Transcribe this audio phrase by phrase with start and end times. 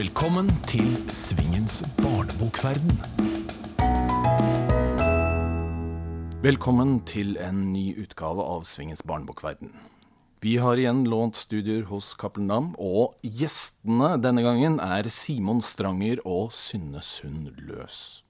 [0.00, 2.94] Velkommen til Svingens barnebokverden.
[6.40, 9.74] Velkommen til en ny utgave av Svingens barnebokverden.
[10.40, 16.24] Vi har igjen lånt studier hos Cappelen Dam, og gjestene denne gangen er Simon Stranger
[16.24, 18.22] og Synne Sund Løs.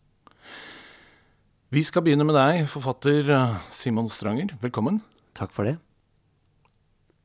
[1.70, 4.58] Vi skal begynne med deg, forfatter eh, Simon Stranger.
[4.58, 5.04] Velkommen.
[5.38, 5.78] Takk for det.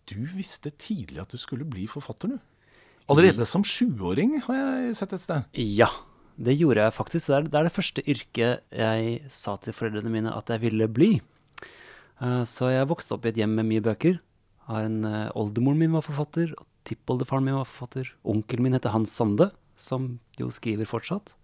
[0.06, 2.44] Du visste tidlig at du skulle bli forfatter, du.
[3.12, 5.44] Allerede som sjuåring, har jeg sett et sted.
[5.62, 5.90] Ja,
[6.42, 7.28] det gjorde jeg faktisk.
[7.30, 10.88] Det er, det er det første yrket jeg sa til foreldrene mine at jeg ville
[10.90, 11.12] bli.
[12.22, 14.18] Eh, Så jeg vokste opp i et hjem med mye bøker.
[14.74, 18.10] En, eh, Oldemoren min var forfatter, og tippoldefaren min var forfatter.
[18.26, 21.36] Onkelen min heter Hans Sande, som jo skriver fortsatt.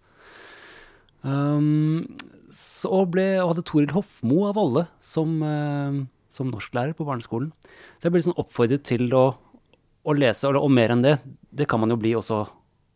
[1.22, 2.02] Um,
[2.50, 7.52] så ble, og hadde Toril Hofmo av alle som, eh, som norsklærer på barneskolen.
[8.00, 9.36] Så jeg ble liksom oppfordret til å,
[10.02, 11.16] å lese, og, og mer enn det,
[11.54, 12.44] det kan man jo bli, og så,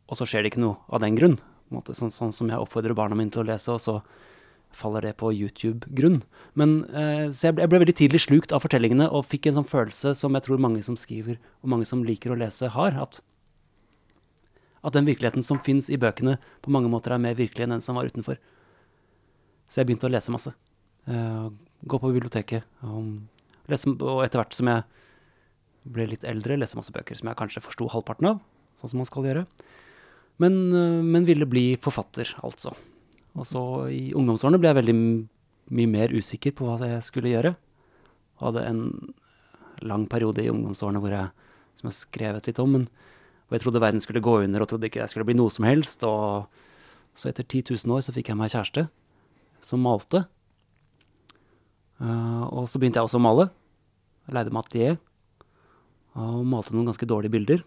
[0.06, 1.36] og så skjer det ikke noe av den grunn.
[1.75, 4.00] Måte, sånn, sånn som jeg oppfordrer barna mine til å lese, og så
[4.77, 6.20] faller det på YouTube-grunn.
[6.58, 9.61] Men eh, Så jeg ble, jeg ble veldig tidlig slukt av fortellingene, og fikk en
[9.61, 12.98] sånn følelse som jeg tror mange som skriver, og mange som liker å lese, har.
[13.06, 13.22] At,
[14.83, 17.84] at den virkeligheten som fins i bøkene, på mange måter er mer virkelig enn den
[17.84, 18.38] som var utenfor.
[19.66, 20.53] Så jeg begynte å lese masse.
[21.11, 21.48] Eh,
[21.86, 22.66] gå på biblioteket.
[22.86, 23.16] Og,
[23.70, 24.95] lese, og etter hvert som jeg
[25.92, 28.42] ble litt eldre, leste masse bøker som jeg kanskje forsto halvparten av,
[28.81, 29.47] sånn som man skal gjøre.
[30.43, 32.75] Men, eh, men ville bli forfatter, altså.
[33.37, 33.62] Og så
[33.93, 34.97] i ungdomsårene ble jeg veldig
[35.77, 37.56] mye mer usikker på hva jeg skulle gjøre.
[38.41, 38.83] Hadde en
[39.84, 41.33] lang periode i ungdomsårene hvor jeg,
[41.77, 42.87] som jeg skrevet litt om, men
[43.47, 45.69] hvor jeg trodde verden skulle gå under, og trodde ikke jeg skulle bli noe som
[45.69, 46.05] helst.
[46.05, 46.48] Og
[47.17, 48.89] så etter 10 000 år så fikk jeg meg kjæreste
[49.65, 50.25] som malte.
[51.97, 53.48] Uh, og så begynte jeg også å male.
[54.27, 54.97] Jeg leide atelier
[56.17, 57.64] og malte noen ganske dårlige bilder.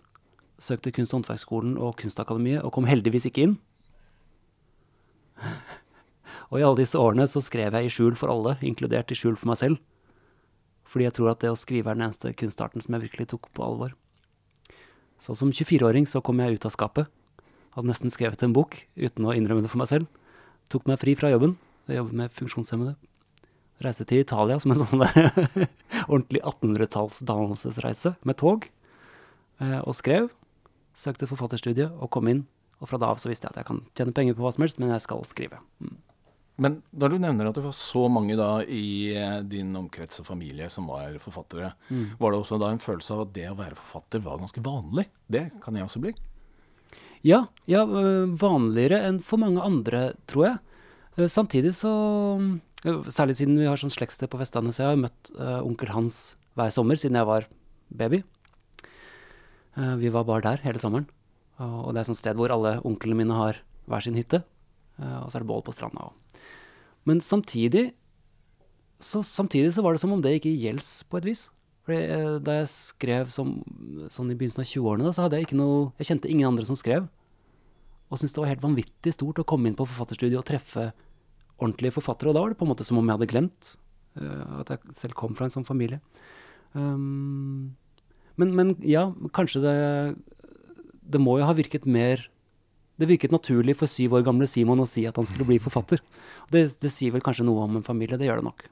[0.60, 3.56] Søkte Kunst- og håndverksskolen og Kunstakademiet og kom heldigvis ikke inn.
[6.50, 9.38] og i alle disse årene så skrev jeg i skjul for alle, inkludert i skjul
[9.40, 9.80] for meg selv.
[10.90, 13.52] Fordi jeg tror at det å skrive er den eneste kunstarten som jeg virkelig tok
[13.54, 13.94] på alvor.
[15.22, 17.12] Så som 24-åring så kom jeg ut av skapet.
[17.76, 20.10] Hadde nesten skrevet en bok uten å innrømme det for meg selv.
[20.74, 21.58] Tok meg fri fra jobben.
[21.90, 22.96] Jeg jobber med funksjonshemmede.
[23.80, 25.68] Reiste til Italia som en sånn der
[26.10, 28.68] ordentlig 1800-talls dannelsesreise med tog.
[29.62, 30.30] eh, Og skrev.
[31.00, 32.46] Søkte forfatterstudie og kom inn.
[32.80, 34.64] Og fra da av så visste jeg at jeg kan tjene penger på hva som
[34.64, 35.60] helst, men jeg skal skrive.
[35.84, 35.98] Mm.
[36.60, 40.28] Men da du nevner at det var så mange da i eh, din omkrets og
[40.28, 41.70] familie som var forfattere,
[42.20, 45.06] var det også da en følelse av at det å være forfatter var ganske vanlig?
[45.32, 46.12] Det kan jeg også bli.
[47.24, 50.60] Ja, ja, øh, vanligere enn for mange andre, tror jeg.
[51.20, 51.92] Eh, Samtidig så
[52.84, 56.20] Særlig siden vi har sånn slektssted på Vestlandet, så jeg har møtt uh, onkel Hans
[56.56, 57.48] hver sommer siden jeg var
[57.92, 58.22] baby.
[59.76, 61.10] Uh, Vi var bare der hele sommeren.
[61.60, 63.60] Og og det er et sted hvor alle onklene mine har
[63.90, 64.44] hver sin hytte.
[65.00, 66.14] eh, Og så er det bål på stranda òg.
[67.06, 67.92] Men samtidig
[69.02, 71.50] så, samtidig så var det som om det gikk i gjelds på et vis.
[71.84, 73.58] Fordi Da jeg skrev som,
[74.08, 76.80] sånn i begynnelsen av 20-årene, så hadde jeg ikke noe Jeg kjente ingen andre som
[76.80, 77.10] skrev.
[78.10, 80.94] Og syntes det var helt vanvittig stort å komme inn på forfatterstudiet og treffe
[81.60, 82.32] ordentlige forfattere.
[82.32, 83.76] Og da var det på en måte som om jeg hadde glemt
[84.20, 86.02] uh, at jeg selv kom fra en sånn familie.
[86.74, 87.76] Um,
[88.40, 89.78] men, men ja, kanskje det
[91.02, 92.22] Det må jo ha virket mer
[93.02, 96.04] Det virket naturlig for syv år gamle Simon å si at han skulle bli forfatter.
[96.54, 98.66] Det, det sier vel kanskje noe om en familie, det gjør det nok.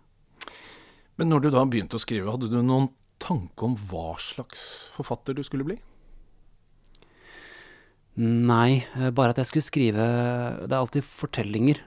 [1.17, 2.91] Men når du da begynte å skrive, hadde du noen
[3.23, 5.77] tanke om hva slags forfatter du skulle bli?
[8.17, 10.05] Nei, eh, bare at jeg skulle skrive
[10.65, 11.81] Det er alltid fortellinger.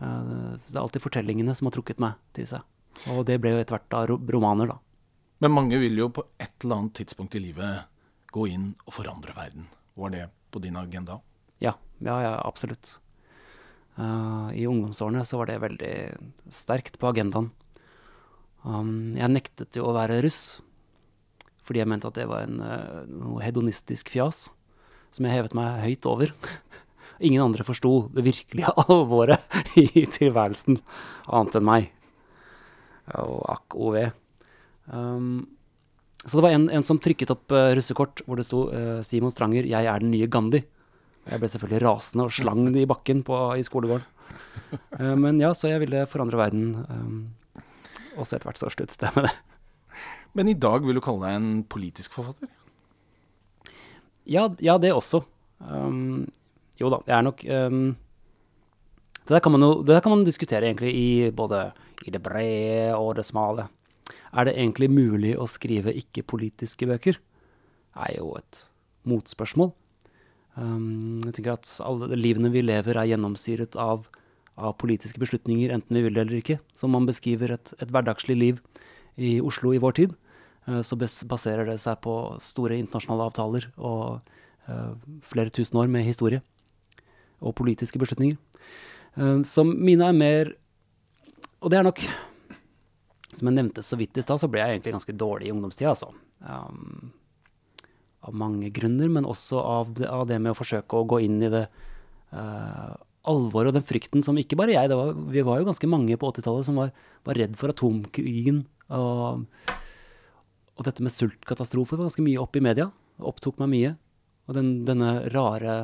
[0.00, 2.62] Eh, Det er alltid fortellingene som har trukket meg til seg.
[3.10, 4.78] Og det ble jo etter hvert da romaner, da.
[5.42, 7.84] Men mange vil jo på et eller annet tidspunkt i livet
[8.32, 9.66] gå inn og forandre verden.
[9.98, 11.20] Var det på din agenda?
[11.60, 12.98] Ja, ja, ja absolutt.
[13.98, 15.94] Uh, I ungdomsårene så var det veldig
[16.50, 17.52] sterkt på agendaen.
[18.64, 20.62] Um, jeg nektet jo å være russ,
[21.62, 24.48] fordi jeg mente at det var en, uh, noe hedonistisk fjas
[25.14, 26.32] som jeg hevet meg høyt over.
[27.20, 29.42] Ingen andre forsto det virkelige alvoret
[29.78, 30.80] i tilværelsen,
[31.30, 31.90] annet enn meg.
[33.20, 33.98] Og akk ov.
[34.90, 35.44] Um,
[36.24, 39.32] så det var en, en som trykket opp uh, russekort hvor det sto uh, 'Simon
[39.32, 40.64] Stranger, jeg er den nye Gandhi'.
[41.24, 44.04] Jeg ble selvfølgelig rasende og slang det i bakken på, i skolegården.
[44.98, 46.84] Uh, men ja, så jeg ville forandre verden.
[46.88, 47.62] Um,
[48.16, 49.34] også etter hvert så sluttet jeg med det.
[50.34, 52.50] Men i dag vil du kalle deg en politisk forfatter?
[54.26, 55.22] Ja, ja det også.
[55.60, 56.26] Um,
[56.80, 57.84] jo da, jeg er nok um,
[59.24, 61.70] det, der kan man jo, det der kan man diskutere egentlig i både
[62.04, 63.68] i det brede og det smale.
[64.34, 67.16] Er det egentlig mulig å skrive ikke-politiske bøker?
[67.16, 68.66] Det er jo et
[69.08, 69.72] motspørsmål.
[70.58, 74.04] Um, jeg tenker at alle livene vi lever, er gjennomstyret av,
[74.58, 76.60] av politiske beslutninger, enten vi vil det eller ikke.
[76.76, 78.60] Som man beskriver et, et hverdagslig liv
[79.16, 80.16] i Oslo i vår tid,
[80.68, 84.20] uh, så baserer det seg på store internasjonale avtaler og
[84.68, 84.92] uh,
[85.24, 86.44] flere tusen år med historie
[87.44, 88.38] og politiske beslutninger.
[89.14, 90.48] Som så mine er mer
[91.62, 92.00] Og det er nok
[93.30, 95.92] Som jeg nevnte så vidt i stad, så ble jeg egentlig ganske dårlig i ungdomstida,
[95.92, 96.08] altså.
[96.42, 97.12] Um,
[98.24, 101.40] av mange grunner, men også av det, av det, med å forsøke å gå inn
[101.44, 101.64] i det
[102.34, 102.94] uh,
[103.30, 106.30] alvoret og den frykten som ikke bare jeg, var, vi var jo ganske mange på
[106.32, 106.92] 80-tallet som var,
[107.26, 108.64] var, redd for atomkrigen.
[108.94, 109.44] Og,
[110.74, 112.90] og dette med sultkatastrofer var ganske mye oppe i media.
[113.24, 113.92] Opptok meg mye.
[114.48, 115.78] Og den, denne rare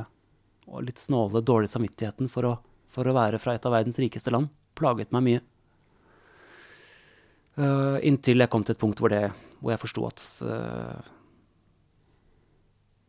[0.71, 2.57] og litt snåle, dårlige samvittigheten for å,
[2.91, 5.43] for å være fra et av verdens rikeste land plaget meg mye.
[7.61, 9.27] Uh, inntil jeg kom til et punkt hvor, det,
[9.61, 11.09] hvor jeg forsto at uh,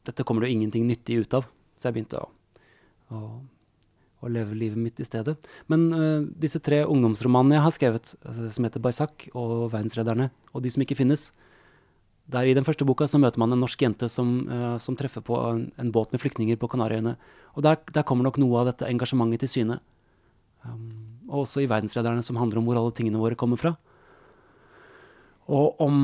[0.10, 1.48] dette kommer det jo ingenting nyttig ut av.
[1.78, 2.28] Så jeg begynte å,
[3.14, 3.22] å,
[4.26, 5.38] å leve livet mitt i stedet.
[5.72, 10.74] Men uh, disse tre ungdomsromanene jeg har skrevet, som heter Baisak og Verdensrederne, og De
[10.74, 11.30] som ikke finnes,
[12.32, 15.24] der I den første boka så møter man en norsk jente som, uh, som treffer
[15.26, 17.18] på en, en, båt med flyktninger på Kanariøyene.
[17.58, 19.82] Og der, der, kommer nok noe av dette engasjementet til syne.
[20.64, 23.76] Um, og også i Verdenslederne, som handler om hvor alle tingene våre kommer fra.
[25.52, 25.96] Og om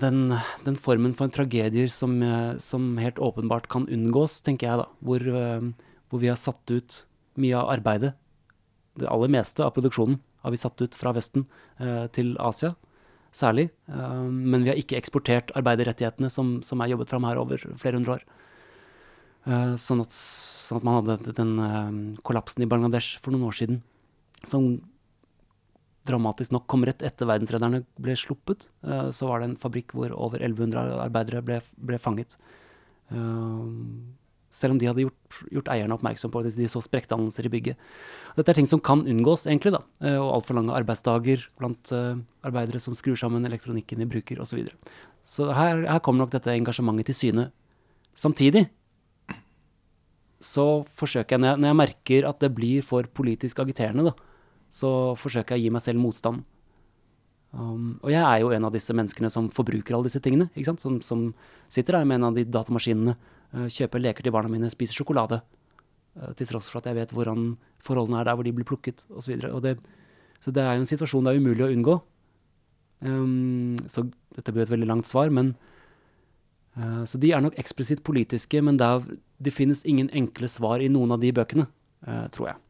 [0.00, 0.34] den,
[0.64, 4.86] den, formen for tragedier som, eh, som, helt åpenbart kan unngås, tenker jeg, da.
[5.04, 7.04] Hvor, uh, hvor, vi har satt ut
[7.38, 8.14] mye av arbeidet.
[8.98, 11.46] Det aller meste av produksjonen har vi satt ut fra Vesten
[11.78, 12.74] uh, til Asia,
[13.34, 13.68] særlig.
[13.90, 18.00] Uh, men vi har ikke eksportert arbeiderrettighetene som, som, er jobbet fram her over flere
[18.00, 18.26] hundre år.
[19.44, 21.50] Sånn at, sånn, at, man hadde den
[22.24, 23.82] kollapsen i Bangladesh for noen år siden,
[24.48, 24.78] som
[26.08, 28.68] dramatisk nok kom rett etter verdensredderne ble sluppet.
[28.84, 32.36] Uh, så var det en fabrikk hvor over 1100 arbeidere ble, ble fanget.
[33.12, 33.64] Uh,
[34.54, 37.88] selv om de hadde gjort, gjort, eierne oppmerksom på at de så sprekkdannelser i bygget.
[38.38, 39.82] Dette er ting som kan unngås, egentlig, da.
[40.04, 41.92] Uh, og altfor lange arbeidsdager blant
[42.44, 44.54] arbeidere som skrur sammen elektronikken vi bruker, osv.
[44.54, 44.96] Så, videre.
[45.26, 47.50] så her, her kommer nok dette engasjementet til syne.
[48.14, 48.68] Samtidig
[50.44, 54.34] så forsøker jeg, når jeg, når jeg merker at det blir for politisk agiterende, da,
[54.74, 56.44] så forsøker jeg å gi meg selv motstand.
[57.54, 60.48] Um, og jeg er jo en av disse menneskene som forbruker alle disse tingene.
[60.82, 61.28] Som, som
[61.70, 63.14] sitter der med en av de datamaskinene,
[63.54, 65.40] kjøper leker til barna mine, spiser sjokolade.
[66.14, 67.54] Uh, til tross for at jeg vet hvordan
[67.84, 69.26] forholdene er der hvor de blir plukket osv.
[69.26, 69.76] Så, videre.
[70.40, 72.00] så det er jo en situasjon det er umulig å unngå.
[73.04, 74.06] Um, så
[74.36, 75.52] dette blir et veldig langt svar, men
[76.78, 80.80] uh, Så de er nok eksplisitt politiske, men det, er, det finnes ingen enkle svar
[80.80, 81.66] i noen av de bøkene,
[82.06, 82.60] uh, tror jeg.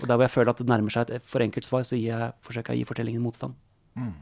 [0.00, 2.32] Og der hvor jeg føler at det nærmer seg et for enkelt svar, så jeg,
[2.46, 3.58] forsøker jeg å gi fortellingen motstand.
[3.98, 4.14] Mm.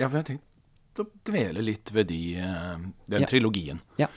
[0.00, 2.82] Ja, for jeg har tenkt å dvele litt ved de, eh,
[3.12, 3.28] den ja.
[3.30, 3.80] trilogien.
[4.00, 4.08] Ja.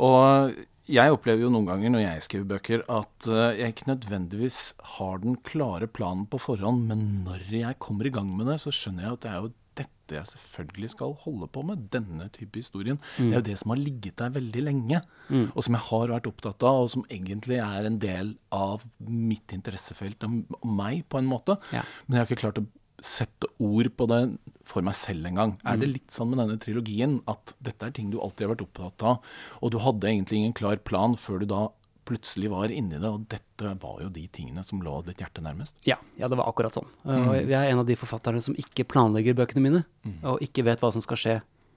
[0.00, 0.56] Og
[0.90, 4.60] jeg opplever jo noen ganger når jeg skriver bøker, at eh, jeg ikke nødvendigvis
[4.96, 8.72] har den klare planen på forhånd, men når jeg kommer i gang med det, så
[8.74, 11.84] skjønner jeg at det er jo dette jeg selvfølgelig skal holde på med.
[11.94, 12.98] Denne type historien.
[13.16, 13.28] Mm.
[13.28, 15.46] Det er jo det som har ligget der veldig lenge, mm.
[15.54, 19.54] og som jeg har vært opptatt av, og som egentlig er en del av mitt
[19.54, 21.60] interessefelt og meg, på en måte.
[21.74, 21.84] Ja.
[22.06, 22.66] Men jeg har ikke klart å
[23.04, 24.22] sette ord på det
[24.68, 25.52] for meg selv en gang.
[25.64, 25.94] Er det mm.
[25.96, 29.28] litt sånn med denne trilogien at dette er ting du alltid har vært opptatt av,
[29.60, 31.66] og du hadde egentlig ingen klar plan før du da
[32.10, 35.76] plutselig var inni det, og dette var jo de tingene som lå ditt hjerte nærmest.
[35.86, 36.88] Ja, ja det var akkurat sånn.
[37.04, 37.20] Mm.
[37.20, 40.16] Og jeg er en av de forfatterne som ikke planlegger bøkene mine, mm.
[40.32, 41.36] og ikke vet hva som skal skje,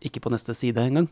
[0.10, 1.10] ikke på neste side engang.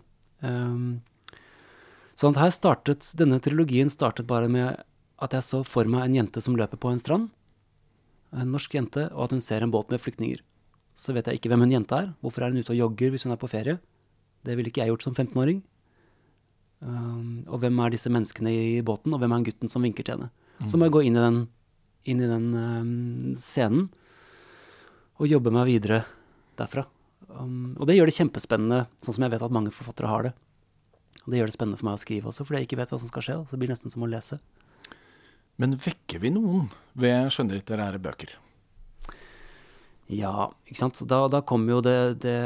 [2.18, 4.82] Sånn at her startet, denne trilogien startet bare med
[5.22, 7.30] at jeg så for meg en jente som løper på en strand,
[8.32, 10.42] en norsk jente, og at hun ser en båt med flyktninger.
[10.98, 13.26] Så vet jeg ikke hvem hun jenta er, hvorfor er hun ute og jogger hvis
[13.28, 13.80] hun er på ferie?
[14.46, 15.62] Det ville ikke jeg gjort som 15-åring.
[16.82, 20.18] Um, og hvem er disse menneskene i båten, og hvem er gutten som vinker til
[20.18, 20.32] henne?
[20.62, 20.70] Mm.
[20.72, 21.42] Så må jeg gå inn i den,
[22.10, 23.90] inn i den um, scenen
[25.22, 26.02] og jobbe meg videre
[26.58, 26.88] derfra.
[27.30, 30.34] Um, og det gjør det kjempespennende, sånn som jeg vet at mange forfattere har det.
[31.22, 33.00] Og det gjør det spennende for meg å skrive også, fordi jeg ikke vet hva
[33.02, 33.38] som skal skje.
[33.46, 34.40] Så det blir nesten som å lese.
[35.62, 38.34] Men vekker vi noen ved skjønnlitterære bøker?
[40.12, 41.03] Ja, ikke sant.
[41.08, 42.39] Da, da kommer jo det, det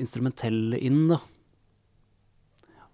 [0.00, 1.20] instrumentelle inn, da.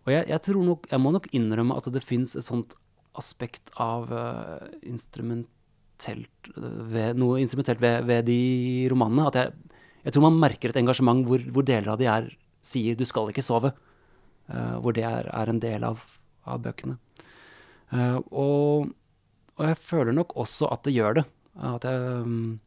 [0.06, 2.76] Og jeg, jeg, tror nok, jeg må nok innrømme at det fins et sånt
[3.18, 8.40] aspekt av uh, instrumentelt ved, Noe instrumentelt ved, ved de
[8.92, 9.30] romanene.
[9.32, 12.28] At jeg, jeg, tror man merker et engasjement hvor, hvor, deler av de er
[12.66, 13.72] sier 'du skal ikke sove'.
[14.46, 16.04] Uh, hvor det er, er, en del av,
[16.46, 17.00] av bøkene.
[17.92, 18.92] Uh, og,
[19.56, 21.26] og, jeg føler nok også at det gjør det.
[21.56, 22.58] At jeg um,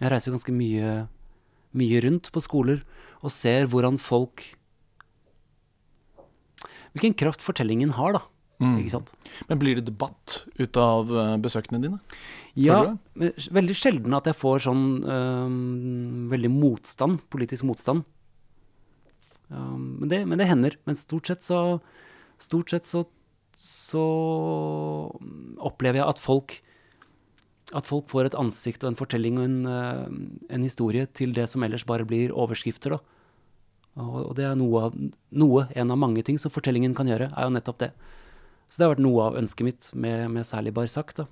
[0.00, 1.06] Jeg reiser ganske mye,
[1.72, 2.82] mye rundt på skoler
[3.24, 4.42] og ser hvordan folk
[6.94, 8.22] hvilken kraft fortellingen har, da.
[8.62, 8.86] Mm.
[9.50, 11.98] Men blir det debatt ut av eh, besøkene dine?
[12.54, 18.06] Ja, veldig sjelden at jeg får sånn um, veldig motstand, politisk motstand.
[19.50, 20.78] Um, men, det, men det hender.
[20.86, 21.80] Men stort sett så
[22.42, 23.04] Stort sett så,
[23.58, 24.04] så
[25.62, 26.60] opplever jeg at folk
[27.74, 30.02] at folk får et ansikt og en fortelling og en, øh,
[30.52, 32.90] en historie til det som ellers bare blir overskrifter.
[32.94, 32.98] da.
[33.96, 34.90] Og, det er noe,
[35.30, 37.90] noe, en av mange ting som fortellingen kan gjøre, er jo nettopp det.
[38.68, 41.14] Så det har vært noe av ønsket mitt med, med særlig Barzak.
[41.14, 41.26] da.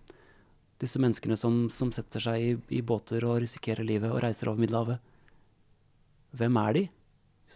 [0.82, 4.62] Disse menneskene som, som setter seg i, i båter og risikerer livet og reiser over
[4.62, 5.02] Middelhavet.
[6.38, 6.84] Hvem er de?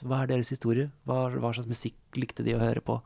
[0.03, 0.91] Hva er deres historie?
[1.09, 2.99] Hva, hva slags musikk likte de å høre på?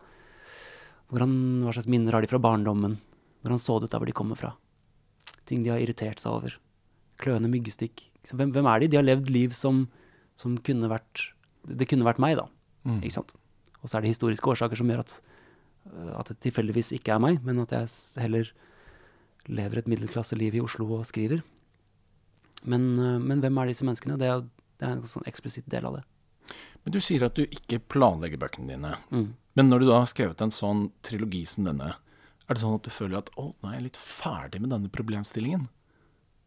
[1.11, 1.33] Hvordan,
[1.67, 2.97] hva slags minner har de fra barndommen?
[3.43, 4.53] Hvordan så det ut der hvor de kommer fra?
[5.49, 6.57] Ting de har irritert seg over.
[7.21, 8.07] Kløende myggstikk.
[8.25, 8.91] Så Hvem, hvem er de?
[8.93, 9.87] De har levd liv som,
[10.39, 11.31] som kunne vært
[11.67, 12.47] Det kunne vært meg, da.
[12.89, 13.01] Mm.
[13.03, 13.35] Ikke sant?
[13.81, 15.17] Og så er det historiske årsaker som gjør at,
[15.93, 17.91] øh, at det tilfeldigvis ikke er meg, men at jeg
[18.21, 18.53] heller
[19.49, 21.43] lever et middelklasseliv i Oslo og skriver.
[22.65, 24.19] Men, øh, men hvem er disse menneskene?
[24.21, 24.45] Det er,
[24.81, 26.05] det er en sånn eksplisitt del av det.
[26.85, 28.95] Men du sier at du ikke planlegger bøkene dine.
[29.13, 29.31] Mm.
[29.59, 31.95] Men når du da har skrevet en sånn trilogi som denne,
[32.47, 34.91] er det sånn at du føler at å, nå er jeg litt ferdig med denne
[34.93, 35.69] problemstillingen?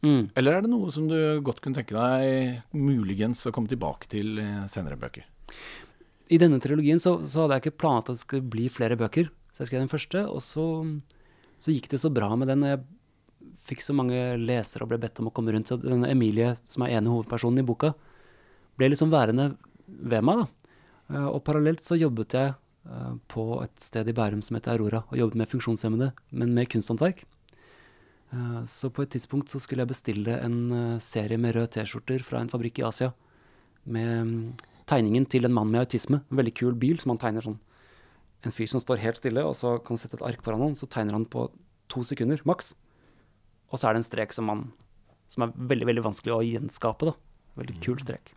[0.04, 0.32] Mm.
[0.36, 4.40] Eller er det noe som du godt kunne tenke deg muligens å komme tilbake til
[4.42, 5.24] i senere bøker?
[6.34, 9.30] I denne trilogien så, så hadde jeg ikke planlagt at det skulle bli flere bøker.
[9.54, 10.66] Så jeg skrev den første, og så,
[11.62, 12.66] så gikk det jo så bra med den.
[12.66, 15.70] Og jeg fikk så mange lesere og ble bedt om å komme rundt.
[15.72, 17.94] Så denne Emilie, som er ene hovedpersonen i boka,
[18.80, 19.54] ble liksom værende
[19.88, 20.44] ved meg.
[20.44, 20.76] da.
[21.14, 22.60] Eh, Og parallelt så jobbet jeg eh,
[23.32, 27.24] på et sted i Bærum som heter Aurora, og jobbet med funksjonshemmede, men med kunsthåndverk.
[28.34, 32.24] Eh, Så på et tidspunkt så skulle jeg bestille en eh, serie med røde T-skjorter
[32.24, 33.14] fra en fabrikk i Asia.
[33.86, 34.54] Med mm,
[34.90, 36.24] tegningen til en mann med autisme.
[36.32, 37.60] En veldig kul bil som han tegner sånn.
[38.44, 40.76] En fyr som står helt stille, og så kan du sette et ark foran han,
[40.76, 41.48] så tegner han på
[41.88, 42.74] to sekunder, maks.
[43.72, 44.66] Og så er det en strek som, man,
[45.32, 47.14] som er veldig, veldig vanskelig å gjenskape, da.
[47.56, 48.34] Veldig kul strek.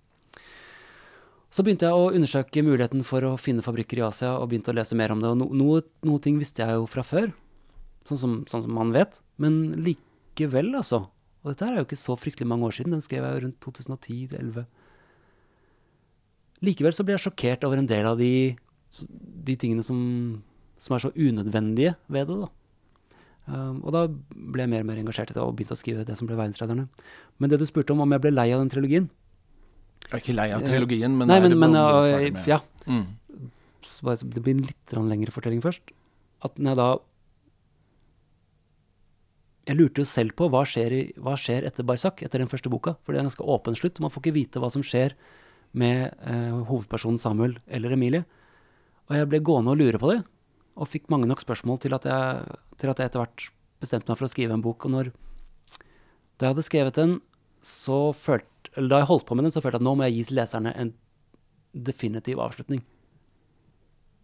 [1.56, 4.76] Så begynte jeg å undersøke muligheten for å finne fabrikker i Asia, og begynte å
[4.76, 5.30] lese mer om det.
[5.32, 7.30] Og no, noe, noe ting visste jeg jo fra før,
[8.04, 9.16] sånn som, sånn som man vet.
[9.40, 11.06] Men likevel, altså.
[11.40, 13.42] Og dette her er jo ikke så fryktelig mange år siden, den skrev jeg jo
[13.46, 14.68] rundt 2010-2011.
[16.68, 18.30] Likevel så ble jeg sjokkert over en del av de,
[19.48, 19.98] de tingene som,
[20.76, 22.52] som er så unødvendige ved det, da.
[23.46, 26.04] Um, og da ble jeg mer og mer engasjert i det og begynte å skrive
[26.04, 26.90] det som ble Verdensrederne.
[27.40, 29.06] Men det du spurte om, om jeg ble lei av den trilogien
[30.06, 31.86] Jeg er ikke lei av trilogien, men, Nei, men, det men å
[32.46, 33.06] ja, Mm.
[33.82, 35.90] så bare, det blir en litt lengre fortelling først.
[36.46, 36.88] At når jeg da
[39.66, 42.70] Jeg lurte jo selv på hva skjer, i, hva skjer etter Barsak, etter den første
[42.70, 42.92] boka.
[43.02, 43.98] For det er en ganske åpen slutt.
[43.98, 45.16] Man får ikke vite hva som skjer
[45.74, 48.22] med eh, hovedpersonen Samuel eller Emilie.
[49.10, 50.20] Og jeg ble gående og lure på det,
[50.78, 53.48] og fikk mange nok spørsmål til at jeg, til at jeg etter hvert
[53.82, 54.86] bestemte meg for å skrive en bok.
[54.86, 55.10] Og når
[56.38, 57.18] da jeg hadde skrevet den,
[57.66, 58.46] så følte
[58.76, 60.36] Eller da jeg holdt på med den, så følte jeg at nå må jeg gi
[60.36, 60.92] leserne en
[61.86, 62.82] definitiv avslutning.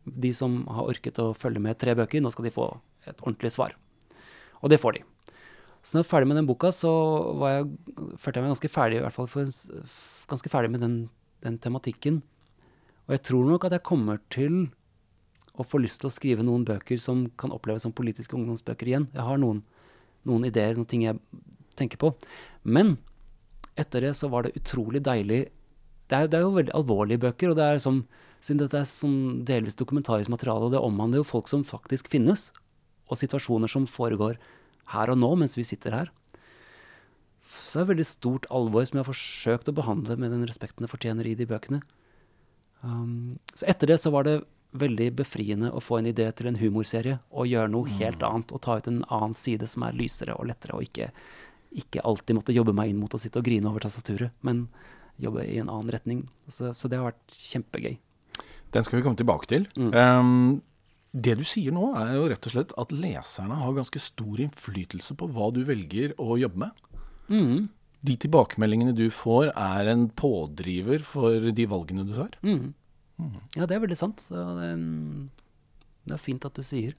[0.05, 2.69] De som har orket å følge med tre bøker, nå skal de få
[3.09, 3.77] et ordentlig svar.
[4.61, 5.07] Og det får de.
[5.83, 6.91] Så når jeg var ferdig med den boka, så
[7.41, 7.71] var jeg,
[8.21, 9.49] følte jeg meg ganske ferdig, i hvert fall for,
[10.31, 10.97] ganske ferdig med den,
[11.43, 12.21] den tematikken.
[13.09, 14.69] Og jeg tror nok at jeg kommer til
[15.59, 19.09] å få lyst til å skrive noen bøker som kan oppleves som politiske ungdomsbøker igjen.
[19.13, 19.65] Jeg har noen,
[20.29, 21.19] noen ideer, noen ting jeg
[21.77, 22.13] tenker på.
[22.63, 22.95] Men
[23.81, 25.47] etter det så var det utrolig deilig
[26.13, 28.03] det er, det er jo veldig alvorlige bøker, og det er som,
[28.45, 32.51] siden dette er sånn delvis dokumentarisk materiale, og det omhandler jo folk som faktisk finnes,
[33.09, 34.37] og situasjoner som foregår
[34.93, 36.13] her og nå mens vi sitter her.
[37.53, 40.85] Så det er veldig stort alvor som jeg har forsøkt å behandle med den respekten
[40.85, 41.81] det fortjener i de bøkene.
[42.83, 44.43] Um, så etter det så var det
[44.77, 48.63] veldig befriende å få en idé til en humorserie og gjøre noe helt annet og
[48.65, 51.11] ta ut en annen side som er lysere og lettere, og ikke,
[51.79, 54.67] ikke alltid måtte jobbe meg inn mot å sitte og grine over tastaturet, men
[55.23, 56.25] jobbe i en annen retning.
[56.49, 57.97] Så, så det har vært kjempegøy.
[58.73, 59.67] Den skal vi komme tilbake til.
[59.77, 59.91] Mm.
[59.93, 60.63] Um,
[61.13, 65.17] det du sier nå, er jo rett og slett at leserne har ganske stor innflytelse
[65.21, 66.85] på hva du velger å jobbe med.
[67.29, 67.69] Mm,
[68.03, 72.39] De tilbakemeldingene du får, er en pådriver for de valgene du tar.
[72.43, 72.71] mm.
[73.55, 74.25] Ja, det er veldig sant.
[74.27, 74.41] Det,
[76.11, 76.97] er, fint at du sier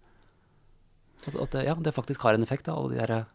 [1.28, 3.26] at, at ja, det faktisk har en effekt, da, alle de der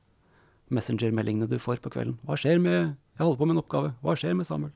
[0.74, 2.18] messenger-meldingene du får på kvelden.
[2.26, 2.78] Hva skjer med
[3.18, 3.92] Jeg holder på med en oppgave.
[4.04, 4.72] Hva skjer med Samuel?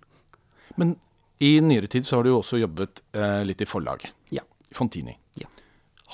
[0.81, 0.97] Men
[1.43, 4.05] i nyere tid så har du jo også jobbet eh, litt i forlag.
[4.35, 4.45] Ja.
[4.75, 5.17] Fontini.
[5.39, 5.49] Ja.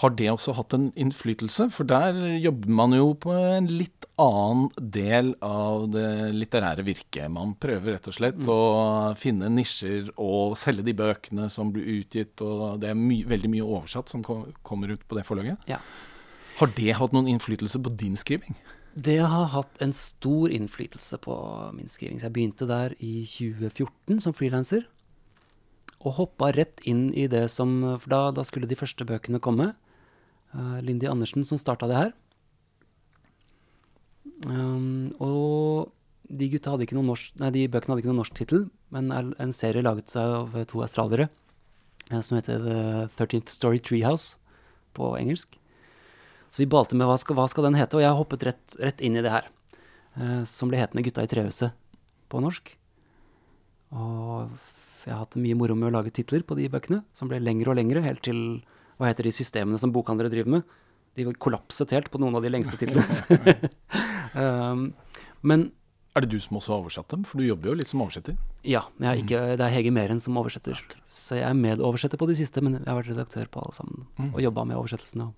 [0.00, 1.68] Har det også hatt en innflytelse?
[1.74, 6.06] For der jobber man jo på en litt annen del av det
[6.36, 7.26] litterære virket.
[7.34, 8.60] Man prøver rett og slett å
[9.18, 13.66] finne nisjer og selge de bøkene som blir utgitt, og det er my veldig mye
[13.66, 15.66] oversatt som ko kommer ut på det forlaget.
[15.70, 15.82] Ja.
[16.58, 18.56] Har det hatt noen innflytelse på din skriving?
[18.98, 21.34] Det har hatt en stor innflytelse på
[21.76, 22.18] min skriving.
[22.18, 24.88] Så jeg begynte der i 2014 som frilanser.
[25.98, 29.72] Og hoppa rett inn i det som For da, da skulle de første bøkene komme.
[30.54, 32.12] Uh, Lindy Andersen som starta det her.
[34.46, 35.92] Um, og
[36.28, 40.22] de norsk Nei, de bøkene hadde ikke noen norsk tittel, men en serie laget seg
[40.22, 41.28] av to australiere
[42.10, 44.36] eh, som heter The 13th Story Treehouse
[44.94, 45.58] på engelsk.
[46.48, 49.04] Så vi balte med hva skal, hva skal den hete, og jeg hoppet rett, rett
[49.04, 49.48] inn i det her.
[50.18, 51.76] Eh, som ble hetende Gutta i trehuset
[52.32, 52.72] på norsk.
[53.94, 54.50] Og
[55.04, 57.72] jeg har hatt mye moro med å lage titler på de bøkene, som ble lengre
[57.72, 58.60] og lengre, helt til
[58.98, 60.76] hva heter de systemene som bokhandlere driver med?
[61.18, 63.04] De kollapset helt på noen av de lengste titlene.
[64.42, 64.88] um,
[65.46, 65.70] men
[66.16, 67.24] Er det du som også har oversatt dem?
[67.28, 68.36] For du jobber jo litt som oversetter.
[68.66, 70.80] ja, jeg ikke, det er Hege Meren som oversetter.
[71.14, 74.08] Så jeg er medoversetter på de siste, men jeg har vært redaktør på alle sammen.
[74.32, 75.30] Og jobba med oversettelsene.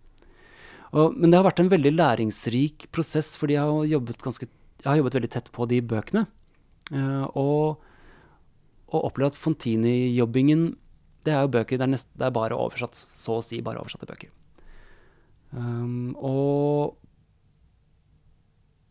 [0.91, 4.49] Og, men det har vært en veldig læringsrik prosess, fordi jeg har jobbet, ganske,
[4.83, 6.25] jeg har jobbet veldig tett på de bøkene.
[6.91, 7.85] Uh, og,
[8.91, 10.73] og opplevd at Fontini-jobbingen
[11.23, 12.97] Det er jo bøker det er, nest, det er bare oversatt.
[12.97, 14.33] Så å si bare oversatte bøker.
[15.55, 16.97] Um, og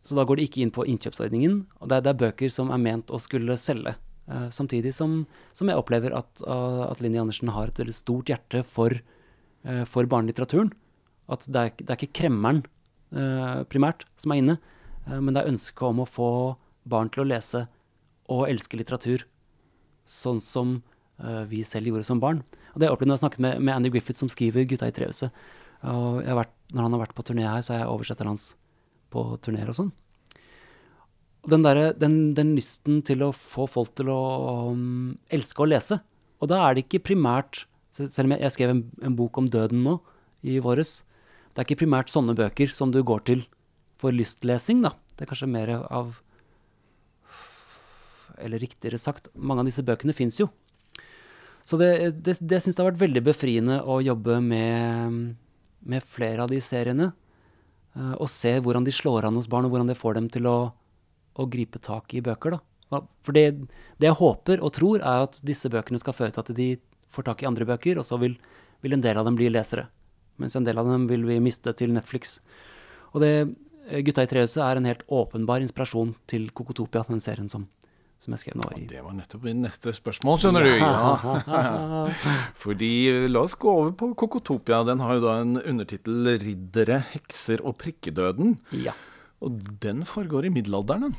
[0.06, 1.64] Så da går det ikke inn på innkjøpsordningen.
[1.82, 3.98] Og det er, det er bøker som er ment å skulle selge.
[4.30, 5.26] Uh, samtidig som,
[5.58, 8.96] som jeg opplever at, uh, at Linni Andersen har et veldig stort hjerte for,
[9.90, 10.70] for barnelitteraturen.
[11.30, 12.64] At det er, det er ikke kremmeren
[13.14, 14.58] eh, primært som er inne,
[15.06, 16.32] eh, men det er ønsket om å få
[16.90, 17.66] barn til å lese
[18.30, 19.26] og elske litteratur
[20.10, 20.80] sånn som
[21.22, 22.42] eh, vi selv gjorde som barn.
[22.74, 24.90] Og det har jeg opplevd når jeg snakket med, med Andy Griffith, som skriver 'Gutta
[24.90, 25.34] i trehuset'.
[25.90, 28.52] Og når han har vært på turné her, så er jeg oversetter hans
[29.14, 29.92] på turneer og sånn.
[31.46, 34.20] Og den, der, den, den lysten til å få folk til å
[34.74, 36.02] um, elske å lese.
[36.44, 37.66] Og da er det ikke primært
[38.00, 39.98] Selv om jeg, jeg skrev en, en bok om døden nå,
[40.48, 41.02] i våres,
[41.60, 43.42] det er ikke primært sånne bøker som du går til
[44.00, 44.94] for lystlesing, da.
[45.12, 46.14] Det er kanskje mer av
[48.40, 50.48] Eller riktigere sagt, mange av disse bøkene fins jo.
[51.68, 51.90] Så det,
[52.24, 55.18] det, det syns jeg har vært veldig befriende å jobbe med,
[55.84, 57.10] med flere av de seriene.
[58.00, 60.48] eh, og se hvordan de slår an hos barn, og hvordan det får dem til
[60.48, 60.58] å,
[61.36, 62.56] å gripe tak i bøker.
[62.56, 63.04] Da.
[63.20, 63.68] For det,
[64.00, 66.72] det jeg håper og tror, er at disse bøkene skal føre til at de
[67.12, 68.40] får tak i andre bøker, og så vil,
[68.80, 69.90] vil en del av dem bli lesere.
[70.40, 72.38] Mens en del av dem vil vi miste til Netflix.
[73.14, 73.34] Og det,
[73.90, 77.68] eh, Gutta i trehuset er en helt åpenbar inspirasjon til Kokotopia, den serien som,
[78.20, 80.72] som jeg skrev nå i Det var nettopp mitt neste spørsmål, skjønner du.
[80.80, 82.06] Ja.
[82.64, 84.84] Fordi eh, La oss gå over på Kokotopia.
[84.88, 88.58] Den har jo da en undertittel 'Riddere, hekser og prikkedøden'.
[88.72, 88.96] Ja.
[89.42, 91.02] Og den foregår i middelalderen.
[91.02, 91.16] den.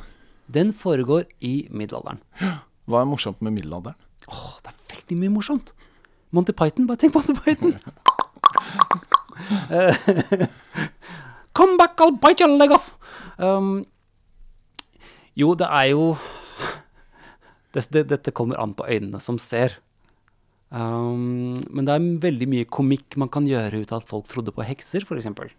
[0.51, 2.19] Den foregår i middelalderen.
[2.91, 3.97] Hva er morsomt med middelalderen?
[4.29, 5.73] Åh, det er veldig mye morsomt.
[6.31, 7.79] Monty Python, bare tenk Monty Python.
[11.57, 12.93] Come back, I'll bite your leg off.
[13.39, 13.87] Um,
[15.39, 16.05] jo, det er jo
[17.75, 19.79] det, det, Dette kommer an på øynene som ser.
[20.71, 24.55] Um, men det er veldig mye komikk man kan gjøre ut av at folk trodde
[24.55, 25.55] på hekser, f.eks.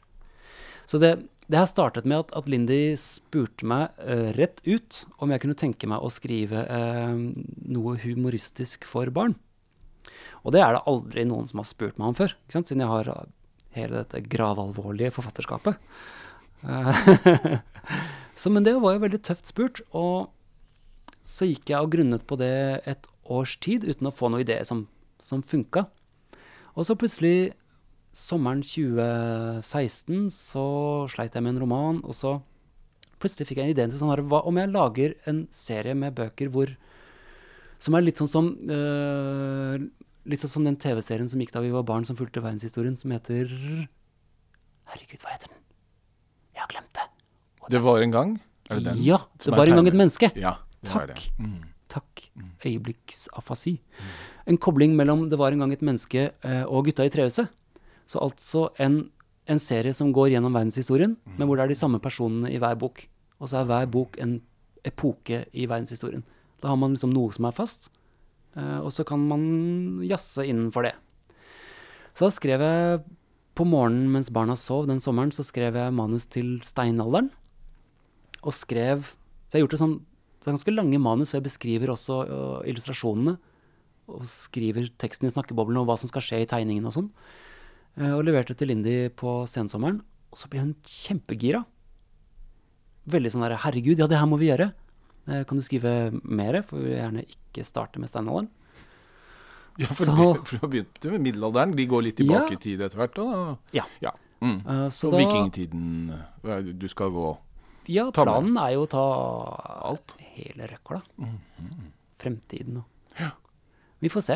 [0.88, 1.12] Så det,
[1.52, 5.60] det her startet med at, at Lindy spurte meg uh, rett ut om jeg kunne
[5.60, 7.16] tenke meg å skrive uh,
[7.68, 9.36] noe humoristisk for barn.
[10.42, 13.12] Og det er det aldri noen som har spurt meg om før, siden jeg har
[13.76, 15.80] hele dette gravalvorlige forfatterskapet.
[16.64, 17.08] Eh,
[18.40, 20.32] så, men det var jo veldig tøft spurt, og
[21.22, 24.60] så gikk jeg og grunnet på det et års tid uten å få noen idé
[24.68, 24.86] som,
[25.22, 25.86] som funka.
[26.76, 27.54] Og så plutselig,
[28.16, 30.66] sommeren 2016, så
[31.12, 32.40] sleit jeg med en roman, og så
[33.22, 36.18] plutselig fikk jeg en idé til sånn her, hva om jeg lager en serie med
[36.18, 36.74] bøker hvor
[37.82, 39.82] Som er litt sånn som øh,
[40.30, 43.14] Litt sånn som den TV-serien som gikk da vi var barn, som fulgte verdenshistorien, som
[43.14, 43.50] heter
[44.92, 45.62] Herregud, hva heter den?
[46.54, 47.08] Jeg har glemt det.
[47.72, 48.34] Det var en gang?
[48.70, 49.04] Er det den?
[49.06, 50.30] Ja, det var en gang et menneske.
[50.38, 51.16] Ja, det var det.
[51.16, 51.40] Takk.
[51.40, 51.62] Mm.
[51.92, 52.26] Takk.
[52.66, 53.80] Øyeblikksafasi.
[54.48, 57.48] En kobling mellom 'Det var en gang et menneske' eh, og 'Gutta i trehuset'.
[58.08, 59.10] Så altså en,
[59.48, 62.76] en serie som går gjennom verdenshistorien, men hvor det er de samme personene i hver
[62.76, 63.08] bok.
[63.40, 64.42] Og så er hver bok en
[64.86, 66.24] epoke i verdenshistorien.
[66.62, 67.90] Da har man liksom noe som er fast,
[68.58, 69.44] og så kan man
[70.04, 70.96] jazze innenfor det.
[72.12, 73.02] Så da skrev jeg
[73.56, 77.30] på morgenen mens barna sov den sommeren, så skrev jeg manus til steinalderen.
[78.42, 79.12] Og skrev
[79.48, 80.00] Så jeg gjort det sånn
[80.42, 83.36] det er ganske lange manus, for jeg beskriver også uh, illustrasjonene.
[84.10, 87.12] Og skriver teksten i snakkeboblene og hva som skal skje i tegningen og sånn.
[87.94, 90.00] Uh, og leverte til Lindy på sensommeren.
[90.34, 91.62] Og så ble hun kjempegira.
[93.14, 94.72] Veldig sånn der Herregud, ja, det her må vi gjøre.
[95.28, 96.62] Eh, kan du skrive mer?
[96.64, 98.50] For vi vil gjerne ikke starte med steinalderen.
[99.80, 101.76] Ja, for, Så- du, for du har begynt med middelalderen.
[101.76, 102.58] De går litt tilbake Ja.
[102.58, 103.16] i tid etter hvert.
[103.16, 103.58] Da.
[103.74, 103.86] Ja.
[104.02, 104.12] ja.
[104.42, 104.58] Mm.
[104.66, 107.38] Uh, så Og da vikingtiden Du skal gå
[107.94, 109.04] Ja, planen er jo å ta
[109.86, 110.16] Alt.
[110.34, 111.02] hele røkla.
[112.22, 112.86] Fremtiden og
[113.20, 113.32] Ja.
[114.02, 114.36] Vi får se.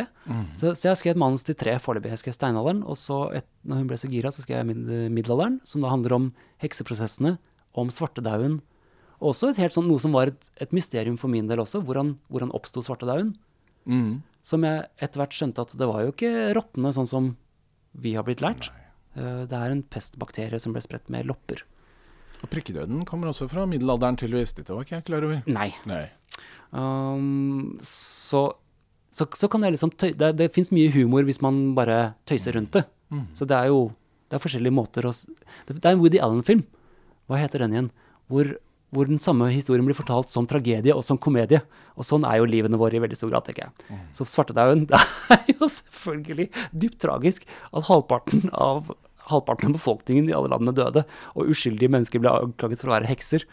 [0.58, 2.12] Så, så jeg skrev et manus til tre foreløpig.
[2.14, 5.56] Jeg skrev steinalderen, og så, et, når hun ble så gira, så skrev jeg middelalderen,
[5.66, 6.28] som da handler om
[6.62, 7.40] hekseprosessene,
[7.74, 8.60] om svartedauden.
[9.22, 11.82] Og også et helt sånn, noe som var et, et mysterium for min del også,
[11.86, 13.36] hvordan, hvordan oppsto svartedauden.
[13.90, 14.16] mm.
[14.46, 17.30] Som jeg etter hvert skjønte at det var jo ikke rottene sånn som
[17.98, 18.68] vi har blitt lært.
[18.70, 18.84] Nei.
[19.50, 21.64] Det er en pestbakterie som ble spredt med lopper.
[22.44, 24.54] Og prikkedøden kommer også fra middelalderen, tydeligvis.
[24.54, 25.40] Dette var ikke jeg klar over.
[25.50, 25.72] Nei.
[25.90, 26.04] Nei.
[26.76, 28.44] Um, så,
[29.10, 32.60] så, så kan jeg liksom tøy, Det, det fins mye humor hvis man bare tøyser
[32.60, 32.86] rundt det.
[33.38, 33.88] Så det er jo
[34.30, 36.64] det er forskjellige måter å det er en Woody Allen-film.
[37.30, 37.90] Hva heter den igjen?
[38.30, 38.50] Hvor,
[38.94, 41.62] hvor den samme historien blir fortalt som tragedie og som komedie.
[41.98, 43.98] Og sånn er jo livene våre i veldig stor grad, tenker jeg.
[44.16, 45.00] Så Svartedauden Det
[45.36, 47.44] er jo selvfølgelig dypt tragisk
[47.74, 48.94] at halvparten av
[49.26, 51.02] halvparten av befolkningen i alle landene døde,
[51.34, 53.48] og uskyldige mennesker ble anklaget for å være hekser.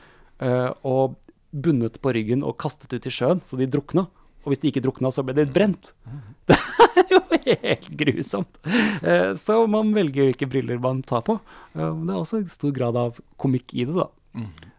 [0.44, 1.16] eh, og
[1.52, 4.04] bundet på ryggen og kastet ut i sjøen, så de drukna.
[4.44, 5.92] Og hvis de ikke drukna, så ble de brent.
[6.48, 6.58] Det
[7.00, 8.58] er jo helt grusomt.
[9.00, 11.38] Eh, Så man velger hvilke briller man tar på.
[11.72, 14.10] Eh, Det er også en stor grad av komikk i det, da.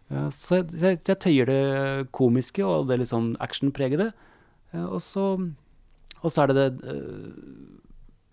[0.08, 4.10] Så jeg, jeg, jeg tøyer det komiske og det litt sånn actionpregede.
[4.84, 5.24] Og så,
[6.20, 7.28] og så er det det eh,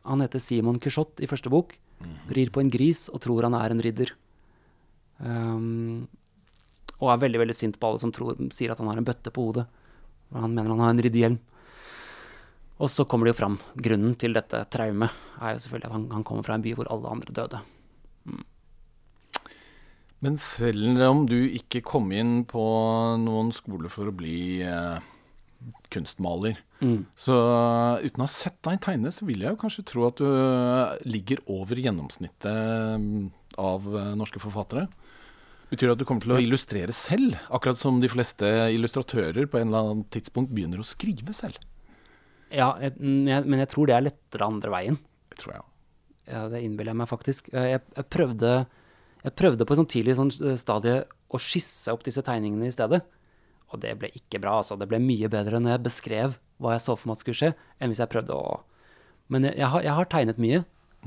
[0.09, 1.75] Han heter Simon Quichotte i første bok.
[2.33, 4.15] Rir på en gris og tror han er en ridder.
[5.21, 6.07] Um,
[6.97, 9.33] og er veldig veldig sint på alle som tror, sier at han har en bøtte
[9.33, 9.67] på hodet.
[10.33, 11.37] Han mener han har en ridderhjelm.
[12.81, 13.59] Og så kommer det jo fram.
[13.77, 16.89] Grunnen til dette traumet er jo selvfølgelig at han, han kommer fra en by hvor
[16.93, 17.61] alle andre døde.
[20.21, 22.61] Men selv om du ikke kom inn på
[23.21, 24.99] noen skole for å bli eh,
[25.93, 26.59] kunstmaler,
[27.13, 27.35] så
[28.01, 30.93] uten å ha sett deg tegne, så vil jeg jo kanskje tro at du eh,
[31.05, 33.27] ligger over gjennomsnittet mm,
[33.61, 34.87] av eh, norske forfattere.
[35.71, 39.61] Betyr det at du kommer til å illustrere selv, akkurat som de fleste illustratører på
[39.61, 41.61] en eller annen tidspunkt begynner å skrive selv?
[42.51, 44.97] Ja, jeg, mm, men jeg tror det er lettere andre veien.
[45.31, 45.67] Det tror jeg.
[46.31, 47.47] Ja, det innbiller jeg meg faktisk.
[47.53, 48.55] Eh, Jeg, jeg, prøvde,
[49.21, 53.03] jeg prøvde på et sånn tidlig sånn stadie å skisse opp disse tegningene i stedet.
[53.71, 54.75] Og det ble ikke bra, altså.
[54.79, 57.51] Det ble mye bedre når jeg beskrev hva jeg så for meg at skulle skje,
[57.79, 58.59] enn hvis jeg prøvde å
[59.31, 60.57] Men jeg, jeg, har, jeg har tegnet mye.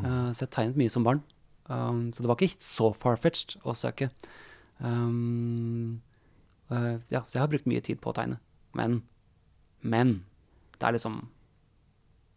[0.01, 1.21] Uh, så jeg tegnet mye som barn.
[1.69, 4.09] Um, så det var ikke så far-fetched å søke.
[4.79, 6.01] Um,
[6.73, 8.39] uh, ja, så jeg har brukt mye tid på å tegne.
[8.73, 9.03] Men,
[9.85, 10.23] men
[10.79, 11.21] det er liksom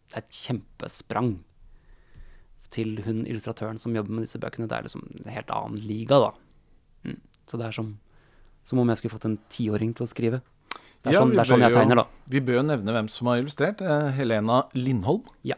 [0.08, 1.32] Det er et kjempesprang
[2.74, 4.68] til hun illustratøren som jobber med disse bøkene.
[4.68, 6.30] Det er liksom en helt annen liga, da.
[7.08, 7.20] Mm.
[7.48, 7.94] Så det er som,
[8.64, 10.40] som om jeg skulle fått en tiåring til å skrive.
[11.02, 12.06] Det er Ja, sånn, det er sånn jeg jo- tegner, da.
[12.28, 13.80] Vi bør jo nevne hvem som har illustrert.
[13.80, 15.22] Eh, Helena Lindholm.
[15.46, 15.54] Ja.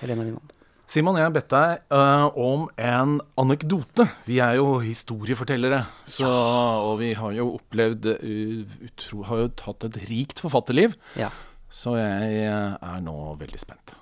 [0.00, 0.52] Helena Lindholm.
[0.86, 4.04] Simon, jeg har bedt deg uh, om en anekdote.
[4.28, 9.82] Vi er jo historiefortellere, så, og vi har jo opplevd uh, utro, Har jo hatt
[9.88, 10.94] et rikt forfatterliv.
[11.18, 11.32] Ja.
[11.68, 13.96] Så jeg er nå veldig spent.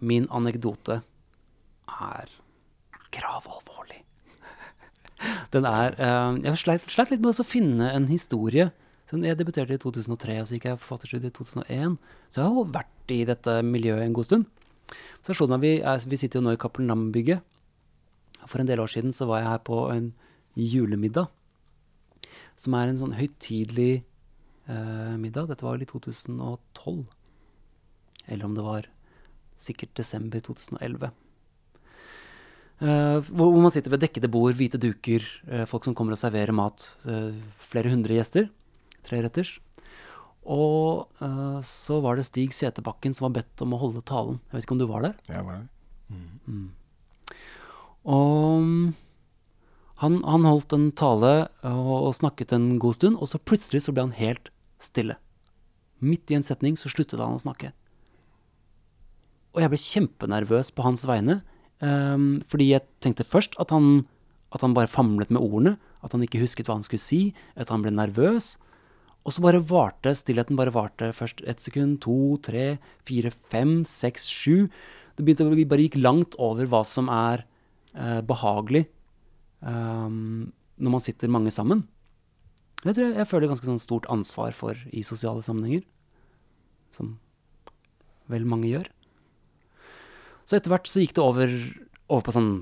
[0.00, 1.02] Min anekdote
[1.88, 2.32] er
[3.14, 4.00] gravalvorlig.
[5.54, 8.70] Den er eh, Jeg sleit, sleit litt med å finne en historie.
[9.04, 11.98] Så jeg debuterte i 2003, og så gikk jeg forfatterstudiet i 2001.
[12.32, 14.46] Så jeg har jo vært i dette miljøet en god stund.
[15.24, 17.44] Så slo det meg, vi, er, vi sitter jo nå i Cappelen Dam-bygget.
[18.48, 20.10] For en del år siden så var jeg her på en
[20.56, 21.28] julemiddag.
[22.60, 25.50] Som er en sånn høytidelig eh, middag.
[25.50, 27.04] Dette var vel i 2012.
[28.24, 28.88] Eller om det var
[29.60, 31.10] sikkert desember 2011.
[32.82, 36.20] Eh, hvor, hvor man sitter ved dekkede bord, hvite duker, eh, folk som kommer og
[36.20, 36.88] serverer mat.
[37.06, 38.50] eh, flere hundre gjester.
[39.06, 39.58] Treretters.
[40.44, 44.40] Og eh, så var det Stig Seterbakken som var bedt om å holde talen.
[44.50, 45.14] Jeg vet ikke om du var der?
[45.30, 45.68] Jeg var der.
[46.10, 46.40] Mm.
[46.48, 46.70] Mm.
[48.04, 48.92] Og
[50.02, 53.94] han, han holdt en tale og, og snakket en god stund, og så plutselig så
[53.94, 54.50] ble han helt
[54.82, 55.16] stille.
[56.04, 57.72] Midt i en setning så sluttet han å snakke.
[59.54, 61.40] Og jeg ble kjempenervøs på hans vegne,
[61.82, 64.06] Um, fordi jeg tenkte først at han,
[64.54, 67.22] at han bare famlet med ordene, at han ikke husket hva han skulle si,
[67.58, 68.54] at han ble nervøs.
[69.24, 72.76] Og så bare varte stillheten bare varte først ett sekund, to, tre,
[73.08, 74.68] fire, fem, seks, sju.
[75.16, 77.46] Det begynte å bare gikk langt over hva som er
[77.96, 78.84] eh, behagelig
[79.64, 81.86] um, når man sitter mange sammen.
[82.84, 85.86] Det tror jeg jeg føler ganske sånn stort ansvar for i sosiale sammenhenger.
[86.92, 87.16] Som
[88.28, 88.92] vel mange gjør.
[90.44, 91.52] Så etter hvert så gikk det over,
[92.08, 92.52] over på sånn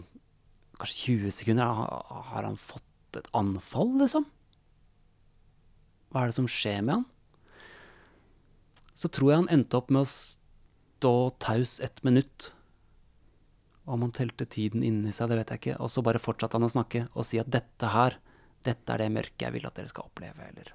[0.78, 1.66] kanskje 20 sekunder.
[1.78, 4.26] Har, har han fått et anfall, liksom?
[6.12, 7.06] Hva er det som skjer med han?
[8.92, 12.52] Så tror jeg han endte opp med å stå taus ett minutt.
[13.88, 15.78] Om han telte tiden inni seg, det vet jeg ikke.
[15.82, 18.18] Og så bare fortsatte han å snakke og si at dette her,
[18.62, 20.70] dette er det mørket jeg vil at dere skal oppleve, eller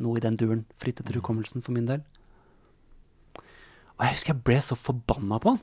[0.00, 0.64] noe i den duren.
[0.80, 2.06] Fritt etter hukommelsen for min del.
[3.36, 5.60] Og jeg husker jeg ble så forbanna på han.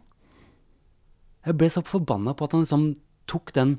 [1.48, 2.88] Jeg ble så forbanna på at han liksom
[3.30, 3.78] tok den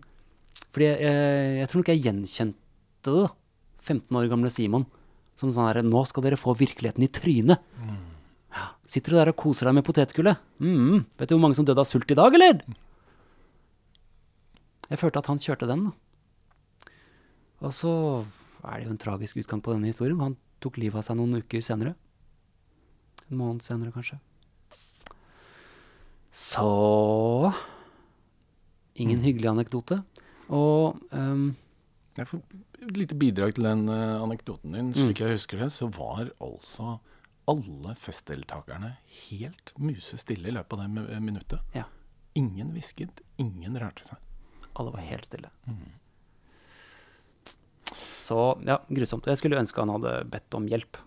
[0.73, 3.33] Fordi jeg, jeg, jeg tror nok jeg gjenkjente det, da.
[3.89, 4.85] 15 år gamle Simon.
[5.39, 7.63] Som sånn her Nå skal dere få virkeligheten i trynet.
[8.49, 10.41] Ja, sitter du der og koser deg med potetgullet?
[10.65, 12.63] Mm, vet du hvor mange som døde av sult i dag, eller?
[14.89, 16.93] Jeg følte at han kjørte den, da.
[17.69, 17.93] Og så
[18.65, 20.21] er det jo en tragisk utgang på denne historien.
[20.23, 21.95] Han tok livet av seg noen uker senere.
[23.29, 24.19] En måned senere, kanskje.
[26.31, 27.53] Så
[28.99, 30.01] Ingen hyggelig anekdote.
[30.51, 31.53] Og um,
[32.19, 32.41] får
[32.89, 34.91] et lite bidrag til den uh, anekdoten din.
[34.97, 36.97] Slik jeg husker det, så var altså
[37.49, 38.97] alle festdeltakerne
[39.29, 41.63] helt musestille i løpet av det minuttet.
[41.77, 41.87] ja,
[42.37, 44.19] Ingen hvisket, ingen rørte seg.
[44.79, 45.49] alle var helt stille.
[48.19, 48.37] Så
[48.67, 49.27] ja, grusomt.
[49.27, 50.99] Jeg skulle ønske han hadde bedt om hjelp.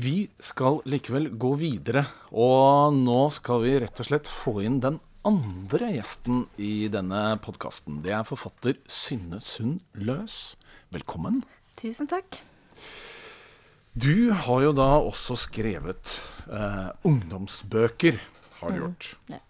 [0.00, 4.96] Vi skal likevel gå videre, og nå skal vi rett og slett få inn den
[5.28, 7.98] andre gjesten i denne podkasten.
[8.04, 10.54] Det er forfatter Synne Sund Løs.
[10.94, 11.42] Velkommen.
[11.76, 12.38] Tusen takk.
[13.92, 18.22] Du har jo da også skrevet eh, ungdomsbøker,
[18.62, 19.12] har du gjort.
[19.34, 19.42] ja.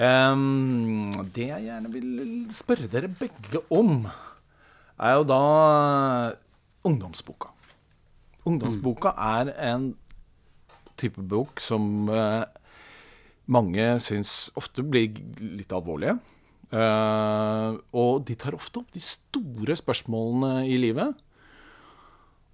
[0.00, 2.10] Um, det jeg gjerne vil
[2.54, 4.08] spørre dere begge om,
[4.98, 5.40] er jo da
[6.86, 7.52] ungdomsboka.
[8.48, 9.90] Ungdomsboka er en
[11.00, 12.44] type bok som eh,
[13.50, 16.16] mange syns ofte blir litt alvorlige.
[16.70, 21.16] Eh, og de tar ofte opp de store spørsmålene i livet.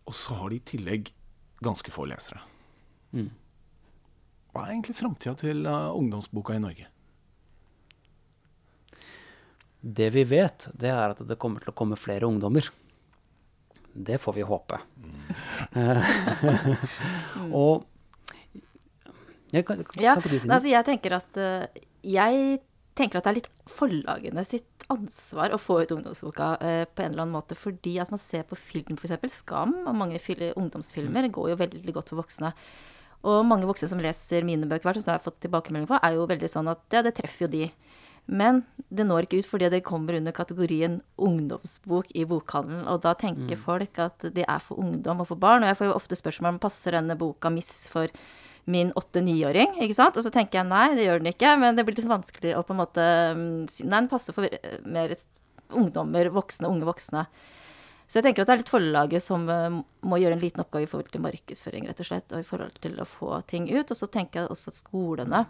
[0.06, 1.10] Og så har de i tillegg
[1.64, 2.42] ganske få lesere.
[3.16, 3.30] Mm.
[4.52, 6.86] Hva er egentlig framtida til uh, ungdomsboka i Norge?
[9.86, 12.70] Det vi vet, det er at det kommer til å komme flere ungdommer.
[13.96, 14.78] Det får vi håpe.
[15.00, 16.02] Mm.
[17.60, 17.86] og
[19.54, 22.58] jeg kan, kan Ja, kan si altså jeg tenker at eh, Jeg
[22.96, 27.12] tenker at det er litt forlagene sitt ansvar å få ut ungdomsboka eh, på en
[27.12, 29.40] eller annen måte, fordi at man ser på film, f.eks.
[29.42, 32.52] Skam, og mange fil ungdomsfilmer går jo veldig godt for voksne.
[33.26, 36.28] Og mange voksne som leser mine bøker, som jeg har fått tilbakemelding på, er jo
[36.30, 37.64] veldig sånn at ja, det treffer jo de.
[38.26, 42.86] Men det når ikke ut fordi det kommer under kategorien ungdomsbok i bokhandelen.
[42.90, 45.62] Og da tenker folk at det er for ungdom og for barn.
[45.62, 48.10] Og jeg får jo ofte spørsmål om passer denne boka Miss for
[48.66, 49.78] min åtte-niåring.
[49.82, 50.16] ikke sant?
[50.18, 51.52] Og så tenker jeg nei, det gjør den ikke.
[51.62, 53.04] Men det blir litt vanskelig å på en måte
[53.38, 55.14] mm, si Nei, den passer for eh, mer
[55.70, 57.26] ungdommer, voksne, unge voksne.
[58.06, 60.86] Så jeg tenker at det er litt forlaget som eh, må gjøre en liten oppgave
[60.86, 62.34] i forhold til markedsføring, rett og slett.
[62.34, 63.86] Og i forhold til å få ting ut.
[63.86, 65.46] Og så tenker jeg også at skolene,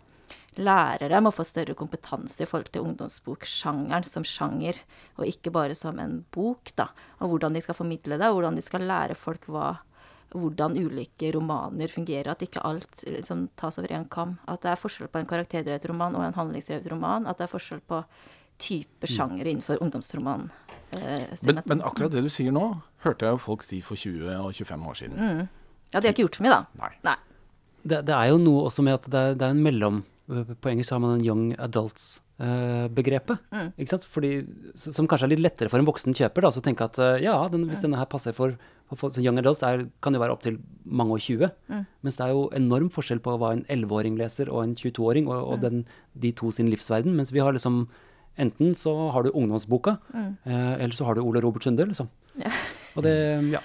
[0.57, 4.79] lærere, må få større kompetanse i forhold til ungdomsboksjangeren som sjanger,
[5.19, 6.89] og ikke bare som en bok, da.
[7.21, 9.75] Og hvordan de skal formidle det, og hvordan de skal lære folk hva
[10.37, 12.33] hvordan ulike romaner fungerer.
[12.33, 14.35] At ikke alt liksom, tas over én kam.
[14.51, 17.29] At det er forskjell på en karakterdrevet roman og en handlingsdrevet roman.
[17.31, 18.01] At det er forskjell på
[18.59, 20.49] type sjanger innenfor ungdomsroman.
[20.99, 22.67] Eh, Men, men akkurat det du sier nå,
[23.05, 25.49] hørte jeg jo folk si for 20 og 25 år siden.
[25.93, 26.61] ja, de har ikke gjort så mye, da.
[26.83, 26.93] Nei.
[27.07, 27.17] Nei.
[27.87, 30.71] det, det er jo noe også med at det er, det er en mellom På
[30.71, 33.43] engelsk har man en young adults-begrepet.
[33.53, 34.07] Uh, mm.
[34.11, 34.31] Fordi,
[34.75, 36.43] som kanskje er litt lettere for en voksen kjøper.
[36.43, 38.57] da, Så tenke at uh, ja, den, hvis denne her passer for,
[38.91, 41.53] for som young adults, er, kan jo være opptil mange og 20.
[42.03, 45.47] Mens det er jo enorm forskjell på hva en 11-åring leser og en 22-åring, og,
[45.55, 45.87] og den,
[46.19, 47.15] de to sin livsverden.
[47.15, 47.87] Mens vi har liksom
[48.37, 52.11] Enten så har du ungdomsboka, uh, eller så har du Ole Robert Sunde, liksom.
[52.93, 53.15] Og det,
[53.49, 53.63] ja.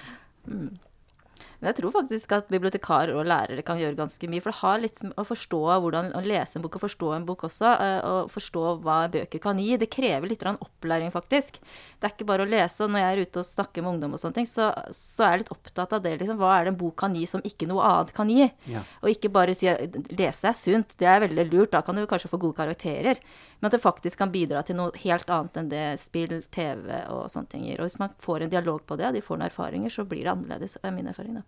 [1.62, 4.42] Men jeg tror faktisk at bibliotekarer og lærere kan gjøre ganske mye.
[4.42, 7.44] For det har litt å forstå hvordan å lese en bok og forstå en bok
[7.46, 7.70] også.
[7.78, 9.76] eh, Og forstå hva bøker kan gi.
[9.78, 11.60] Det krever litt opplæring, faktisk.
[12.00, 12.82] Det er ikke bare å lese.
[12.82, 15.30] Og når jeg er ute og snakker med ungdom og sånne ting, så, så er
[15.36, 16.16] jeg litt opptatt av det.
[16.18, 16.36] Liksom.
[16.42, 18.50] Hva er det en bok kan gi som ikke noe annet kan gi?
[18.66, 18.82] Ja.
[19.04, 19.70] Og ikke bare si
[20.18, 20.98] lese er sunt.
[20.98, 21.70] Det er veldig lurt.
[21.76, 23.22] Da kan du kanskje få gode karakterer.
[23.62, 27.28] Men at det faktisk kan bidra til noe helt annet enn det spill, TV og
[27.30, 27.78] sånne ting gir.
[27.78, 30.26] Og hvis man får en dialog på det, og de får noen erfaringer, så blir
[30.26, 30.74] det annerledes.
[30.82, 31.44] er min erfaring, da.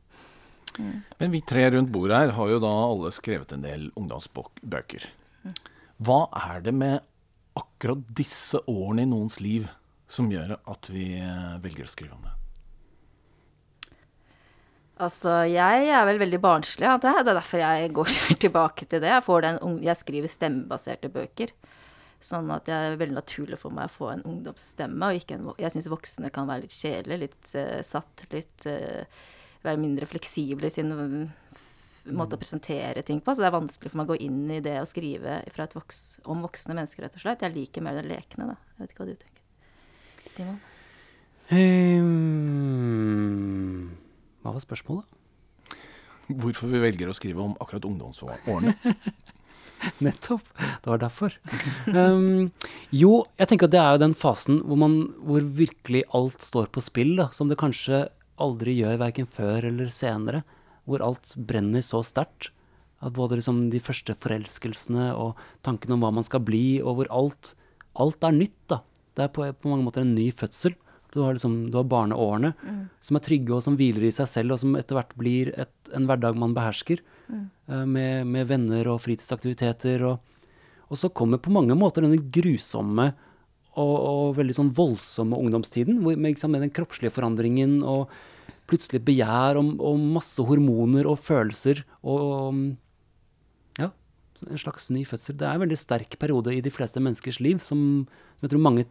[1.18, 5.08] Men vi tre rundt bordet her har jo da alle skrevet en del ungdomsbøker.
[6.06, 7.02] Hva er det med
[7.58, 9.66] akkurat disse årene i noens liv
[10.06, 12.34] som gjør at vi eh, velger å skrive om det?
[15.02, 16.86] Altså, jeg er vel veldig barnslig.
[17.02, 19.10] Det er derfor jeg går tilbake til det.
[19.10, 21.54] Jeg, får den, jeg skriver stemmebaserte bøker.
[22.24, 25.10] Sånn at det er veldig naturlig for meg å få en ungdomsstemme.
[25.10, 29.04] Og ikke en, jeg syns voksne kan være litt kjedelige, litt uh, satt, litt uh,
[29.64, 31.22] Være mindre fleksible i sin mm,
[32.12, 33.32] måte å presentere ting på.
[33.32, 35.72] Så det er vanskelig for meg å gå inn i det å skrive fra et
[35.72, 37.40] voks, om voksne mennesker, rett og slett.
[37.46, 38.56] Jeg liker mer det lekne, da.
[38.74, 39.40] Jeg vet ikke hva du tenker.
[40.28, 40.60] Simon?
[41.48, 42.12] Um,
[44.44, 45.06] hva var spørsmålet?
[46.28, 48.76] Hvorfor vi velger å skrive om akkurat ungdomsårene.
[50.04, 50.46] Nettopp.
[50.58, 51.36] Det var derfor.
[51.88, 52.50] Um,
[52.94, 56.70] jo, jeg tenker at det er jo den fasen hvor, man, hvor virkelig alt står
[56.74, 58.06] på spill, da, som det kanskje
[58.42, 60.44] aldri gjør verken før eller senere.
[60.88, 62.50] Hvor alt brenner så sterkt.
[63.04, 67.10] At både liksom de første forelskelsene og tankene om hva man skal bli, og hvor
[67.12, 67.54] alt,
[68.00, 68.58] alt er nytt.
[68.72, 68.80] da.
[69.14, 70.76] Det er på, på mange måter en ny fødsel.
[71.14, 72.50] Du har, liksom, du har barneårene
[73.04, 75.74] som er trygge og som hviler i seg selv, og som etter hvert blir et,
[75.94, 77.04] en hverdag man behersker.
[77.30, 80.04] Eh, Med, med venner og fritidsaktiviteter.
[80.08, 80.18] Og,
[80.88, 83.12] og så kommer på mange måter denne grusomme
[83.74, 88.12] og, og veldig sånn voldsomme ungdomstiden, hvor, med, liksom, med den kroppslige forandringen og
[88.70, 92.60] plutselig begjær og, og masse hormoner og følelser og
[93.80, 95.36] ja, en slags ny fødsel.
[95.40, 98.06] Det er en veldig sterk periode i de fleste menneskers liv, som
[98.44, 98.86] jeg tror mange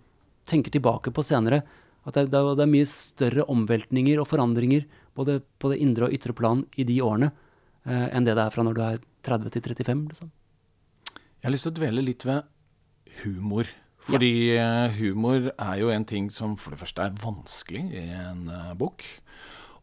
[0.50, 1.64] tenker tilbake på senere.
[2.04, 4.84] At det, det, det er mye større omveltninger og forandringer
[5.16, 7.32] både på det indre og ytre plan i de årene
[7.86, 10.04] enn det det er fra når du er 30 til 35.
[10.14, 10.32] Liksom.
[11.44, 12.46] Jeg har lyst til å dvele litt ved
[13.24, 13.68] humor.
[14.04, 14.88] Fordi ja.
[14.98, 19.06] humor er jo en ting som for det første er vanskelig i en eh, bok.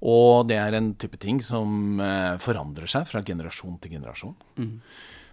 [0.00, 4.36] Og det er en type ting som eh, forandrer seg fra generasjon til generasjon.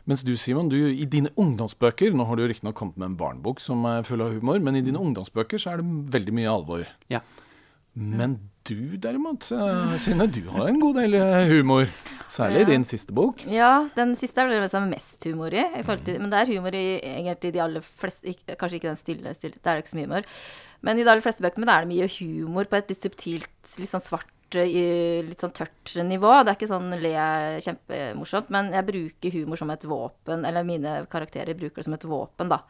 [0.07, 3.17] Mens du, Simon, du, i dine ungdomsbøker Nå har du jo riktignok kommet med en
[3.19, 6.53] barnebok som er full av humor, men i dine ungdomsbøker så er det veldig mye
[6.53, 6.85] alvor.
[7.11, 7.23] Ja.
[7.97, 11.87] Men du derimot, eh, Synne, du har en god del eh, humor.
[12.29, 12.69] Særlig i Ja.
[12.73, 13.43] din siste bok.
[13.47, 15.63] Ja, den siste er det som er mest humor i.
[15.79, 19.33] i til, men det er humor i egentlig de aller fleste Kanskje ikke den stille,
[19.33, 20.23] stille, der er det ikke så mye humor.
[20.81, 23.47] Men i de aller fleste bøkene er det mye humor på et litt subtilt,
[23.79, 26.29] litt sånn svart, litt sånn tørt nivå.
[26.43, 27.11] Det er ikke sånn le
[27.65, 32.05] kjempemorsomt, men jeg bruker humor som et våpen, eller mine karakterer bruker det som et
[32.07, 32.61] våpen, da.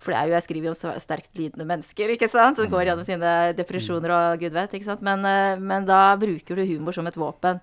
[0.00, 2.88] For det er jo, jeg skriver jo om sterkt lidende mennesker, ikke sant, som går
[2.88, 5.02] gjennom sine depresjoner og gud vet, ikke sant.
[5.02, 7.60] Men, eh, men da bruker du humor som et våpen.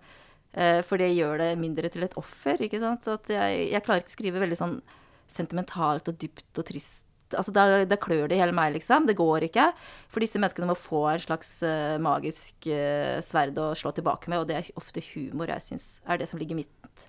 [0.53, 3.03] Eh, For det gjør det mindre til et offer, ikke sant.
[3.03, 4.81] Så at jeg, jeg klarer ikke å skrive veldig sånn
[5.27, 7.02] sentimentalt og dypt og trist.
[7.39, 9.07] Altså, da, da klør det i hele meg, liksom.
[9.09, 9.69] Det går ikke.
[10.13, 14.43] For disse menneskene må få en slags uh, magisk uh, sverd å slå tilbake med,
[14.43, 17.05] og det er ofte humor jeg syns er det som ligger mitt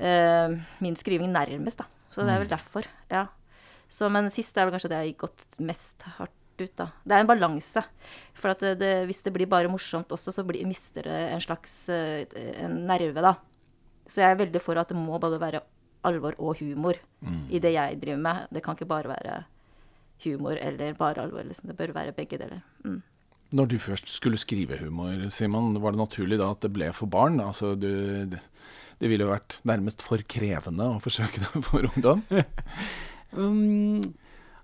[0.00, 1.88] uh, min skriving nærmest, da.
[2.14, 3.26] Så det er vel derfor, ja.
[3.92, 6.88] Så, men sist er vel kanskje det jeg har gått mest hardt ut, da.
[7.04, 7.82] Det er en balanse.
[8.38, 11.44] For at det, det, hvis det blir bare morsomt også, så blir, mister det en
[11.44, 13.36] slags en nerve, da.
[14.06, 15.60] Så jeg er veldig for at det må bare være
[16.06, 16.96] alvor og humor
[17.50, 18.46] i det jeg driver med.
[18.54, 19.36] Det kan ikke bare være
[20.24, 21.44] humor eller bare alvor.
[21.44, 21.68] Liksom.
[21.72, 22.62] Det bør være begge deler.
[22.86, 23.02] Mm.
[23.56, 27.06] Når du først skulle skrive humor, Simon, var det naturlig da at det ble for
[27.10, 27.38] barn?
[27.44, 27.86] Altså, du,
[28.32, 28.40] det,
[28.98, 32.24] det ville jo vært nærmest for krevende å forsøke det for ungdom.
[33.36, 34.00] Um,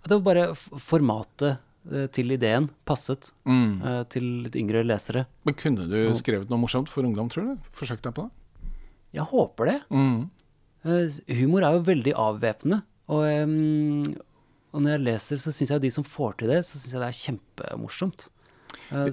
[0.07, 1.59] det var bare formatet
[1.93, 3.83] eh, til ideen passet Mm.
[3.85, 5.27] eh, til litt yngre lesere.
[5.45, 7.67] Men kunne du skrevet noe morsomt for ungdom, tror du?
[7.77, 8.71] Forsøkt deg på det?
[9.19, 9.77] Jeg håper det.
[9.93, 10.31] Mm.
[10.85, 12.81] Eh, humor er jo veldig avvæpnende.
[13.13, 13.23] Og,
[14.73, 17.03] og når jeg leser, så syns jeg de som får til det, så syns jeg
[17.03, 18.29] det er kjempemorsomt.
[18.91, 19.09] Eh,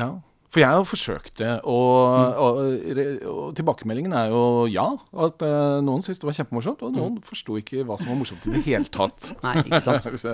[0.00, 0.10] Ja.
[0.50, 2.56] For jeg har forsøkt det, og, og,
[2.98, 4.86] re- og tilbakemeldingen er jo ja.
[5.14, 8.48] At eh, noen syntes det var kjempemorsomt, og noen forsto ikke hva som var morsomt
[8.50, 9.28] i det hele tatt.
[9.44, 10.08] Nei, ikke sant?
[10.24, 10.32] så,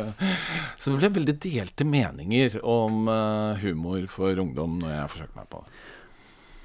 [0.80, 3.10] så det ble veldig delte meninger om
[3.60, 5.84] humor for ungdom når jeg forsøkte meg på det.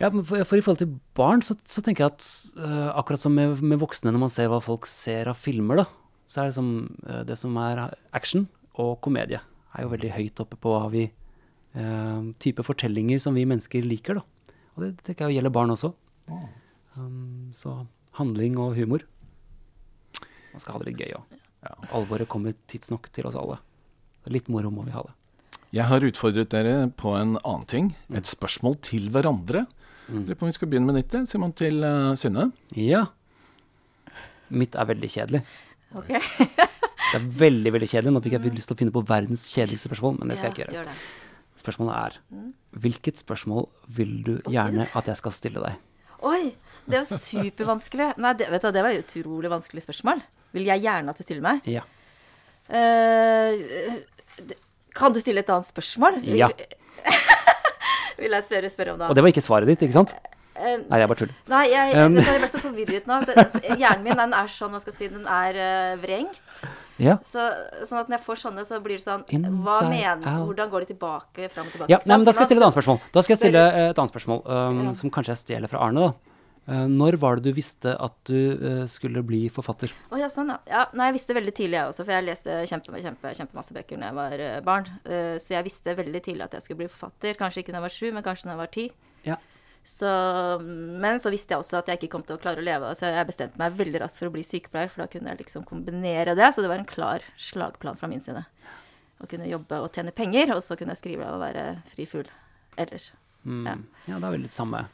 [0.02, 3.36] Ja, for, for i forhold til barn, så, så tenker jeg at uh, akkurat som
[3.38, 5.86] med, med voksne, når man ser hva folk ser av filmer, da,
[6.26, 6.72] så er det som
[7.06, 7.84] uh, det som er
[8.18, 8.48] action
[8.82, 13.46] og komedie, er jo veldig høyt oppe på hva vi uh, type fortellinger som vi
[13.46, 14.56] mennesker liker, da.
[14.76, 15.92] Og det tenker jeg gjelder barn også.
[16.98, 17.84] Um, så
[18.18, 19.06] handling og humor.
[20.52, 21.40] Man skal ha det litt gøy òg.
[21.62, 21.76] Ja.
[21.94, 23.60] Alvoret kommer tidsnok til oss alle.
[24.32, 25.14] Litt moro må vi ha det.
[25.72, 27.94] Jeg har utfordret dere på en annen ting.
[28.12, 29.66] Et spørsmål til hverandre.
[30.12, 32.50] Lurer på om vi skal begynne med ditt, eh, Simon, til uh, Synne.
[32.76, 33.06] Ja.
[34.52, 35.44] Mitt er veldig kjedelig.
[35.96, 36.12] Ok.
[37.12, 38.12] Det er veldig veldig kjedelig.
[38.16, 40.56] Nå fikk jeg lyst til å finne på verdens kjedeligste spørsmål, men det skal jeg
[40.56, 40.84] ikke Ja, gjøre.
[40.86, 41.62] gjør det.
[41.62, 42.14] Spørsmålet er
[42.86, 43.66] hvilket spørsmål
[43.98, 45.76] vil du gjerne at jeg skal stille deg?
[46.24, 46.54] Oi,
[46.88, 48.08] det var supervanskelig.
[48.22, 50.24] Nei, det, vet du, det var et utrolig vanskelig spørsmål.
[50.56, 51.68] Vil jeg gjerne at du stiller meg?
[51.68, 51.84] Ja.
[52.72, 54.00] Uh,
[54.96, 56.22] kan du stille et annet spørsmål?
[56.32, 56.48] Ja.
[58.22, 59.10] Vil jeg spørre, spørre om da?
[59.10, 60.16] Og det var ikke svaret ditt, ikke sant?
[60.52, 61.36] Eh, Nei, jeg bare tuller.
[61.50, 63.20] Nei, jeg, jeg, jeg ble så forvirret nå.
[63.80, 66.66] Hjernen min den er sånn, hva skal jeg si, den er eh, vrengt.
[67.02, 67.16] Ja.
[67.26, 67.46] Så,
[67.88, 69.24] sånn at når jeg får sånne, så blir det sånn
[69.64, 70.44] Hva mener.
[70.44, 71.90] Hvordan går det tilbake, fram og tilbake?
[71.94, 72.28] Ja, nei, men?
[72.28, 73.00] Da skal jeg stille et annet spørsmål.
[73.16, 76.12] Da skal jeg stille et annet spørsmål, um, som kanskje jeg stjeler fra Arne.
[76.12, 76.31] da.
[76.70, 79.94] Eh, når var det du visste at du eh, skulle bli forfatter?
[80.14, 80.60] Å ja, sånn, ja.
[80.70, 80.84] ja.
[80.98, 84.12] Nei, jeg visste veldig tidlig, jeg også, for jeg leste kjempe, kjempe, kjempemasse bøker da
[84.12, 84.92] jeg var eh, barn.
[85.42, 87.40] Så jeg visste veldig tidlig at jeg skulle bli forfatter.
[87.40, 88.86] Kanskje ikke da jeg var sju, men kanskje da jeg var ti.
[89.26, 89.40] Ja.
[89.84, 90.10] Så,
[90.62, 92.94] men så visste jeg også at jeg ikke kom til å klare å leve av
[92.94, 95.42] det, så jeg bestemte meg veldig raskt for å bli sykepleier, for da kunne jeg
[95.42, 96.52] liksom kombinere det.
[96.54, 98.46] Så det var en klar slagplan fra min side.
[99.22, 102.30] Å kunne jobbe og tjene penger, og så kunne jeg skrive og være fri fugl
[102.82, 103.10] ellers.
[103.42, 103.66] Mm.
[103.66, 103.76] Ja.
[104.06, 104.86] ja, det er vel litt samme,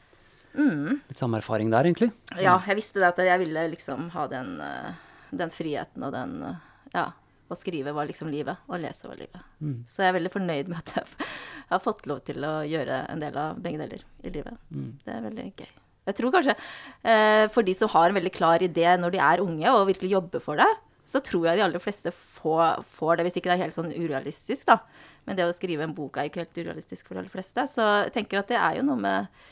[0.57, 0.99] Mm.
[1.07, 2.11] litt samme erfaring der, egentlig.
[2.41, 4.91] Ja, jeg visste det at jeg ville liksom ha den, eh,
[5.31, 7.11] den friheten og den eh, Ja,
[7.47, 9.43] å skrive var liksom livet, og lese var livet.
[9.63, 9.83] Mm.
[9.87, 11.27] Så jeg er veldig fornøyd med at jeg
[11.71, 14.57] har fått lov til å gjøre en del av begge deler i livet.
[14.71, 14.89] Mm.
[15.05, 15.69] Det er veldig gøy.
[16.07, 19.43] Jeg tror kanskje eh, for de som har en veldig klar idé når de er
[19.43, 20.69] unge og virkelig jobber for det,
[21.07, 23.93] så tror jeg de aller fleste får, får det, hvis ikke det er helt sånn
[23.95, 24.81] urealistisk, da.
[25.27, 27.63] Men det å skrive en bok er ikke helt urealistisk for de aller fleste.
[27.71, 29.45] Så jeg tenker at det er jo noe med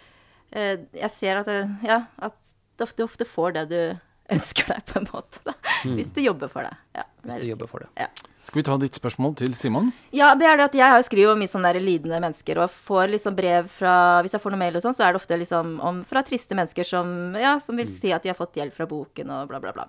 [0.52, 2.36] Jeg ser at, det, ja, at
[2.78, 3.80] du ofte, ofte får det du
[4.36, 5.41] ønsker deg, på en måte.
[5.46, 5.54] Da.
[5.84, 6.76] Hvis du jobber for det.
[6.96, 7.32] Ja, Mm.
[7.32, 7.88] Hvis du jobber for det.
[7.98, 8.08] ja.
[8.46, 9.88] Skal vi ta ditt spørsmål til Simon?
[10.14, 12.70] Ja, det er det at jeg har skriver om mye sånne der lidende mennesker, og
[12.70, 15.39] får liksom brev fra Hvis jeg får noe mail og sånn, så er det ofte
[15.41, 18.78] liksom om, fra triste mennesker som, ja, som vil si at de har fått hjelp
[18.78, 19.88] fra boken og bla, bla, bla.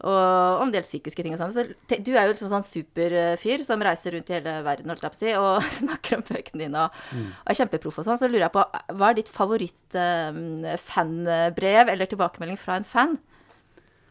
[0.00, 1.52] Og om del psykiske ting og sånn.
[1.52, 1.60] Så
[2.00, 5.18] du er jo liksom sånn superfyr som reiser rundt i hele verden, holdt jeg på
[5.18, 6.90] å si, og snakker om bøkene dine og,
[7.20, 8.20] og er kjempeproff og sånn.
[8.20, 8.62] Så lurer jeg på,
[8.96, 13.12] hva er ditt favoritt-fanbrev eller tilbakemelding fra en fan?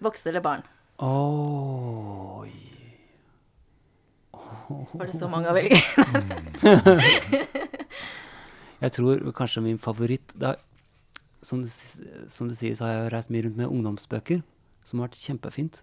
[0.06, 0.64] Voksne eller barn?
[1.04, 2.54] Oi.
[4.70, 5.80] Var det så mange å velge?
[8.80, 10.56] Jeg tror kanskje min favoritt er,
[11.44, 11.68] som, du,
[12.32, 14.40] som du sier, så har jeg reist mye rundt med ungdomsbøker,
[14.90, 15.82] som har vært kjempefint.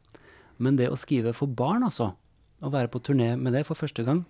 [0.58, 2.12] Men det å skrive for barn, altså,
[2.64, 4.24] å være på turné med det for første gang,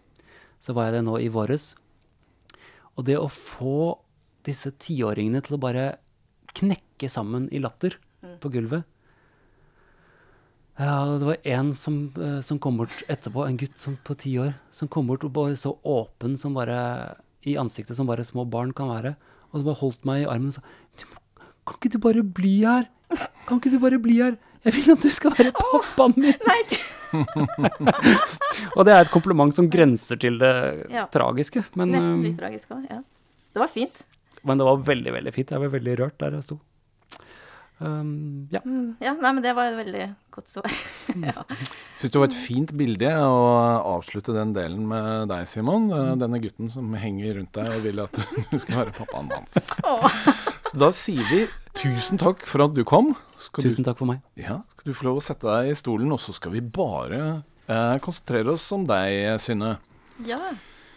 [0.63, 1.75] så var jeg det nå i våres.
[2.97, 3.97] Og det å få
[4.47, 5.87] disse tiåringene til å bare
[6.57, 7.99] knekke sammen i latter
[8.41, 8.87] på gulvet
[10.77, 14.35] ja, det var en som, eh, som kom bort etterpå, en gutt som på ti
[14.37, 17.17] år, som kom bort og bare så åpen som bare
[17.49, 19.15] i ansiktet som bare små barn kan være.
[19.53, 20.63] Og så bare holdt meg i armen og sa
[21.67, 22.91] Kan ikke du bare bli her?
[23.47, 24.37] Kan ikke du bare bli her?
[24.67, 26.35] Jeg vil at du skal være pappaen min!
[26.47, 26.61] Nei,
[28.77, 30.53] Og det er et kompliment som grenser til det
[30.93, 31.07] Ja.
[31.13, 31.63] tragiske.
[31.79, 32.87] Men, nesten eh, litt tragisk òg.
[32.91, 33.01] Ja.
[33.55, 34.03] Det var fint.
[34.47, 35.51] men det var veldig, veldig fint.
[35.51, 36.59] Jeg var veldig rørt der jeg sto.
[37.79, 38.61] Um, ja.
[38.65, 40.71] Mm, Ja, nei, men det var et veldig godt svar.
[41.17, 41.25] Mm.
[41.31, 41.45] ja.
[41.97, 43.37] Syns det var et fint bilde å
[43.97, 45.87] avslutte den delen med deg, Simon.
[45.95, 48.19] Eh, Denne gutten som henger rundt deg og vil at
[48.51, 49.57] du skal være pappaen hans.
[50.77, 51.39] Da sier vi
[51.77, 53.15] tusen takk for at du kom.
[53.41, 54.21] Skal Tusen takk for meg.
[54.37, 57.21] Ja, skal du få lov å sette deg i stolen, og så skal vi bare
[57.69, 59.77] eh, konsentrere oss om deg, Synne.
[60.29, 60.41] ja.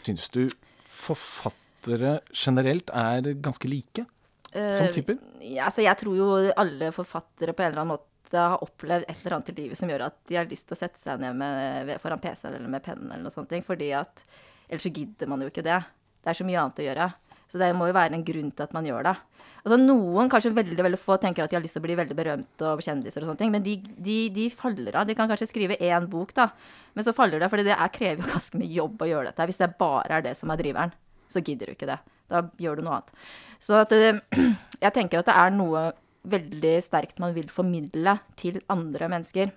[0.08, 0.46] Syns du
[0.88, 4.06] forfattere generelt er ganske like?
[4.50, 5.18] Som Eh, typer?
[5.44, 6.28] Ja, altså, jeg tror jo
[6.58, 9.90] alle forfattere på en eller annen måte har opplevd et eller annet i livet som
[9.92, 12.82] gjør at de har lyst til å sette seg ned med, foran PC-en eller med
[12.86, 13.54] pennen eller noe sånt.
[13.68, 14.24] Fordi at
[14.70, 15.80] Ellers så gidder man jo ikke det.
[16.24, 17.08] Det er så mye annet å gjøre.
[17.52, 19.16] Så det må jo være en grunn til at man gjør det.
[19.60, 22.16] Altså Noen, kanskje veldig veldig få, tenker at de har lyst til å bli veldig
[22.16, 25.08] berømt og kjendiser og sånne ting, men de, de, de faller av.
[25.10, 26.48] De kan kanskje skrive én bok, da,
[26.96, 29.48] men så faller det, for det er, krever jo ganske mye jobb å gjøre dette.
[29.50, 30.94] Hvis det bare er det som er driveren,
[31.30, 32.00] så gidder du ikke det.
[32.30, 33.26] Da gjør du noe annet.
[33.60, 33.96] Så at
[34.86, 35.90] jeg tenker at det er noe
[36.30, 39.52] veldig sterkt man vil formidle til andre mennesker.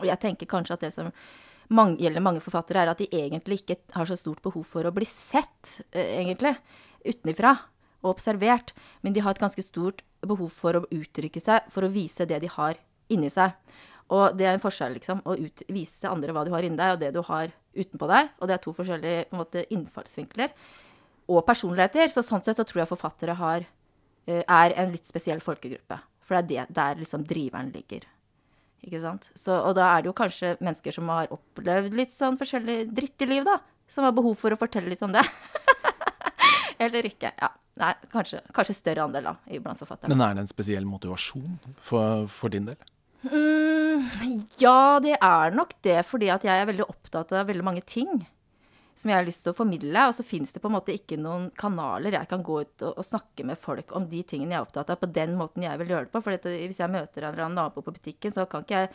[0.00, 1.10] Og jeg tenker kanskje at det som
[1.76, 4.94] mange, gjelder mange forfattere, er at de egentlig ikke har så stort behov for å
[4.94, 6.56] bli sett, eh, egentlig,
[7.04, 7.54] utenifra
[8.02, 8.74] og observert.
[9.04, 12.40] Men de har et ganske stort behov for å uttrykke seg, for å vise det
[12.42, 12.80] de har
[13.10, 13.56] inni seg.
[14.10, 15.22] Og det er en forskjell, liksom.
[15.22, 18.30] Å ut, vise andre hva du har inni deg, og det du har utenpå deg.
[18.40, 20.54] Og det er to forskjellige på en måte, innfallsvinkler.
[21.30, 22.10] Og personligheter.
[22.10, 23.66] Så sånn sett så tror jeg forfattere har,
[24.26, 26.00] eh, er en litt spesiell folkegruppe.
[26.26, 28.06] For det er det, der liksom driveren ligger.
[28.82, 29.30] Ikke sant?
[29.36, 33.22] Så, og da er det jo kanskje mennesker som har opplevd litt sånn forskjellig dritt
[33.22, 33.60] i livet, da.
[33.90, 35.22] Som har behov for å fortelle litt om det.
[36.84, 37.30] Eller ikke.
[37.36, 37.50] Ja.
[37.80, 40.12] Nei, kanskje, kanskje større andel, da, iblant forfatterne.
[40.12, 42.80] Men er det en spesiell motivasjon for, for din del?
[43.20, 44.04] Mm,
[44.60, 48.22] ja, det er nok det, fordi at jeg er veldig opptatt av veldig mange ting
[49.00, 50.04] som jeg har lyst til å formidle.
[50.10, 52.92] Og så fins det på en måte ikke noen kanaler jeg kan gå ut og,
[53.00, 55.80] og snakke med folk om de tingene jeg er opptatt av, på den måten jeg
[55.80, 56.22] vil gjøre det på.
[56.26, 58.92] For hvis jeg møter en eller annen nabo på butikken, så kan ikke jeg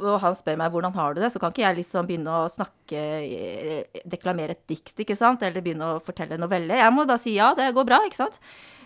[0.00, 2.50] og han spør meg hvordan har du det, så kan ikke jeg liksom begynne å
[2.50, 6.78] snakke, eh, deklamere et dikt, ikke sant, eller begynne å fortelle en novelle.
[6.80, 8.38] Jeg må da si ja, det går bra, ikke sant.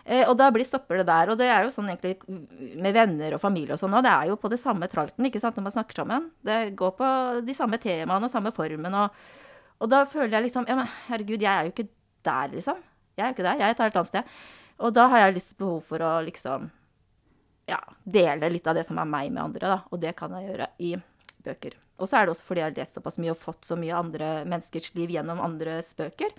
[0.06, 1.30] Eh, og da blir stopper det der.
[1.30, 2.16] Og det er jo sånn egentlig
[2.82, 4.04] med venner og familie og sånn òg.
[4.06, 6.28] Det er jo på det samme tralten, ikke sant, når man snakker sammen.
[6.46, 7.10] Det går på
[7.46, 9.26] de samme temaene og samme formen og
[9.76, 11.88] Og da føler jeg liksom Ja, men herregud, jeg er jo ikke
[12.24, 12.78] der, liksom.
[13.16, 13.58] Jeg er jo ikke der.
[13.58, 14.24] Jeg er et helt annet sted.
[14.80, 16.70] Og da har jeg lyst behov for å liksom
[17.66, 19.78] ja, dele litt av det som er meg med andre, da.
[19.90, 20.94] Og det kan jeg gjøre i
[21.46, 21.74] bøker.
[21.96, 23.96] Og så er det også fordi jeg har lest såpass mye og fått så mye
[23.96, 26.34] andre menneskers liv gjennom andres bøker.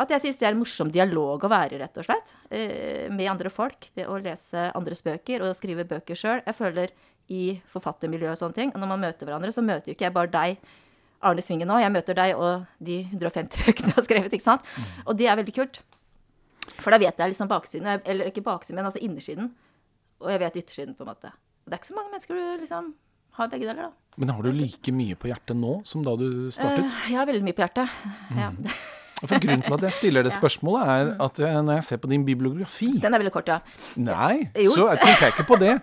[0.00, 2.34] At jeg syns det er en morsom dialog å være, rett og slett.
[2.48, 3.88] Eh, med andre folk.
[3.96, 6.44] Det å lese andres bøker og skrive bøker sjøl.
[6.46, 6.92] Jeg føler
[7.30, 10.32] i forfattermiljøet og sånne ting, og når man møter hverandre, så møter ikke jeg bare
[10.32, 10.70] deg,
[11.26, 11.76] Arne Svingen nå.
[11.82, 14.70] Jeg møter deg og de 150 bøkene du har skrevet, ikke sant.
[15.06, 15.82] Og det er veldig kult.
[16.80, 19.50] For da vet jeg liksom baksiden, eller ikke baksiden, men altså innersiden.
[20.20, 21.32] Og jeg vet yttersiden, på en måte.
[21.64, 22.94] Og det er ikke så mange mennesker du liksom
[23.38, 24.16] har begge deler, da.
[24.20, 26.90] Men har du like mye på hjertet nå som da du startet?
[26.90, 28.00] Uh, jeg har veldig mye på hjertet.
[28.30, 28.40] Mm.
[28.42, 28.50] Ja.
[29.20, 32.10] For Grunnen til at jeg stiller det spørsmålet, er at jeg, når jeg ser på
[32.10, 33.58] din bibliografi Den er veldig kort, ja.
[34.00, 34.70] Nei, ja.
[34.72, 35.74] så jeg tenker jeg ikke på det.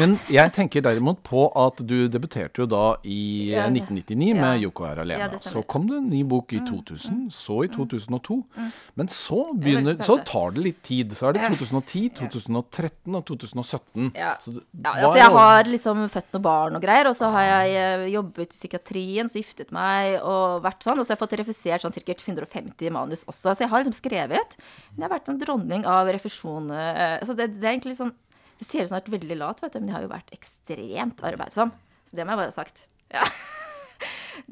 [0.00, 4.38] Men jeg tenker derimot på at du debuterte jo da i 1999 ja.
[4.40, 5.28] med Yoko er alene.
[5.36, 7.28] Ja, så kom det en ny bok i 2000, mm.
[7.34, 8.38] så i 2002.
[8.56, 8.70] Mm.
[9.00, 11.12] Men så begynner Så tar det litt tid.
[11.16, 14.10] Så er det 2010, 2013 og 2017.
[14.16, 17.46] Ja, så, ja altså jeg har liksom født noen barn og greier, og så har
[17.48, 21.24] jeg eh, jobbet i psykiatrien, så giftet meg og vært sånn, og så har jeg
[21.24, 23.54] fått refusert sånn sikkert 150 i manus også.
[23.54, 24.56] Så jeg har liksom skrevet.
[24.94, 26.70] Men jeg har vært en dronning av refusjon.
[26.72, 28.14] Eh, så det, det, er egentlig sånn
[28.56, 30.14] Det ser ut som jeg har vært veldig lat, vet du, men jeg har jo
[30.14, 31.74] vært ekstremt arbeidsom.
[32.08, 32.86] Så det må jeg bare ha sagt.
[33.12, 33.26] Ja.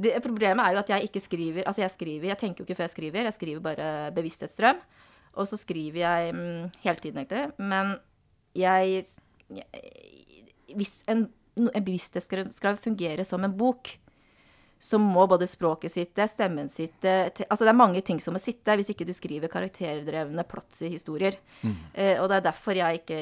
[0.01, 2.77] Det, problemet er jo at jeg ikke skriver Altså, jeg skriver Jeg tenker jo ikke
[2.79, 3.27] før jeg skriver.
[3.29, 4.81] Jeg skriver bare bevissthetsstrøm.
[5.35, 7.45] Og så skriver jeg mm, hele tiden, egentlig.
[7.59, 7.97] Men
[8.57, 9.05] jeg,
[9.53, 11.27] jeg Hvis en,
[11.59, 12.25] en bevissthet
[12.57, 13.93] skal som en bok,
[14.85, 17.13] så må både språket sitte, stemmen sitte
[17.47, 21.39] Altså det er mange ting som må sitte hvis ikke du skriver karakterdrevne plotsy historier.
[21.63, 21.79] Mm.
[21.95, 23.21] Eh, og det er derfor jeg ikke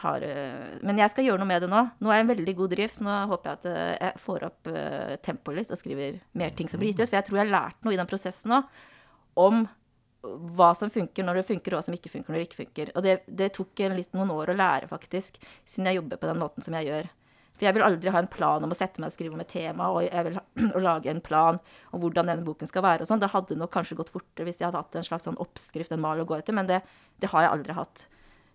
[0.00, 1.82] har uh, Men jeg skal gjøre noe med det nå.
[2.00, 4.48] Nå er jeg en veldig god drift, så nå håper jeg at uh, jeg får
[4.48, 7.10] opp uh, tempoet litt og skriver mer ting som blir gitt ut.
[7.10, 8.64] For jeg tror jeg har lært noe i den prosessen nå
[9.42, 9.64] om
[10.56, 12.96] hva som funker når det funker, og hva som ikke funker når det ikke funker.
[12.96, 15.36] Og det, det tok litt, noen år å lære, faktisk,
[15.68, 17.10] siden jeg jobber på den måten som jeg gjør.
[17.56, 19.50] For jeg vil aldri ha en plan om å sette meg og skrive om et
[19.52, 20.44] tema, og jeg vil ha,
[20.78, 21.60] å lage en plan
[21.92, 23.22] om hvordan denne boken skal være og sånn.
[23.22, 26.02] Det hadde nok kanskje gått fortere hvis jeg hadde hatt en slags sånn oppskrift, en
[26.02, 26.80] mal å gå etter, men det,
[27.22, 28.06] det har jeg aldri hatt.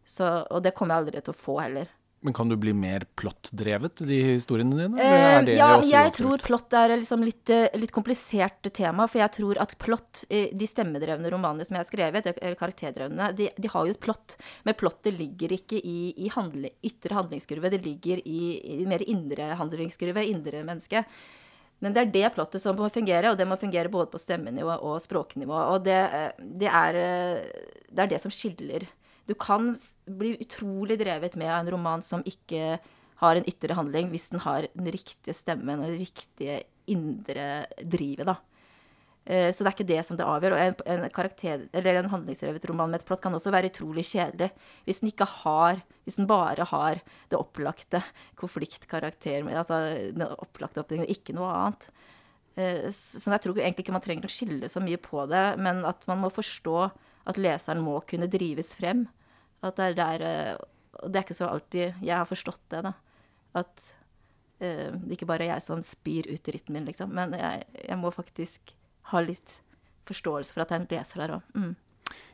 [0.07, 1.91] Så, og det kommer jeg aldri til å få heller.
[2.19, 5.01] Men kan du bli mer plottdrevet, i de historiene dine?
[5.01, 9.05] Eh, ja, jeg tror plott er liksom litt, eh, litt komplisert tema.
[9.05, 13.29] For jeg tror at plott, eh, de stemmedrevne romanene som jeg har skrevet, eller karakterdrevne,
[13.37, 14.35] de, de har jo et plott.
[14.65, 18.41] Men plottet ligger ikke i, i handle, ytre handlingskurve, det ligger i,
[18.81, 21.05] i mer indre handlingskurve, indre menneske.
[21.85, 24.79] Men det er det plottet som må fungere, og det må fungere både på stemmenivå
[24.81, 25.53] og språknivå.
[25.75, 26.01] Og det,
[26.41, 26.97] det, er,
[27.93, 28.89] det er det som skiller
[29.27, 29.73] du kan
[30.07, 32.77] bli utrolig drevet med av en roman som ikke
[33.21, 38.29] har en ytre handling, hvis den har den riktige stemmen og det riktige indre drivet,
[38.29, 38.37] da.
[39.27, 40.55] Eh, så det er ikke det som det avgjør.
[40.55, 44.53] Og en, karakter, eller en handlingsrevet roman med et plott kan også være utrolig kjedelig
[44.87, 47.99] hvis den ikke har Hvis den bare har det opplagte
[48.39, 49.81] konfliktkarakter, altså
[50.15, 51.89] den opplagte oppbyggingen, ikke noe annet.
[52.55, 55.83] Eh, så jeg tror egentlig ikke man trenger å skille så mye på det, men
[55.83, 56.77] at man må forstå
[57.27, 59.05] at leseren må kunne drives frem
[59.65, 60.55] at det er der eh,
[61.03, 62.93] Og det er ikke så alltid jeg har forstått det, da.
[63.57, 63.83] At
[64.63, 67.11] uh, det ikke bare er jeg som spyr ut rytmen, liksom.
[67.13, 68.73] Men jeg, jeg, må faktisk
[69.11, 69.59] ha litt
[70.09, 71.51] forståelse for at det er en leser der òg.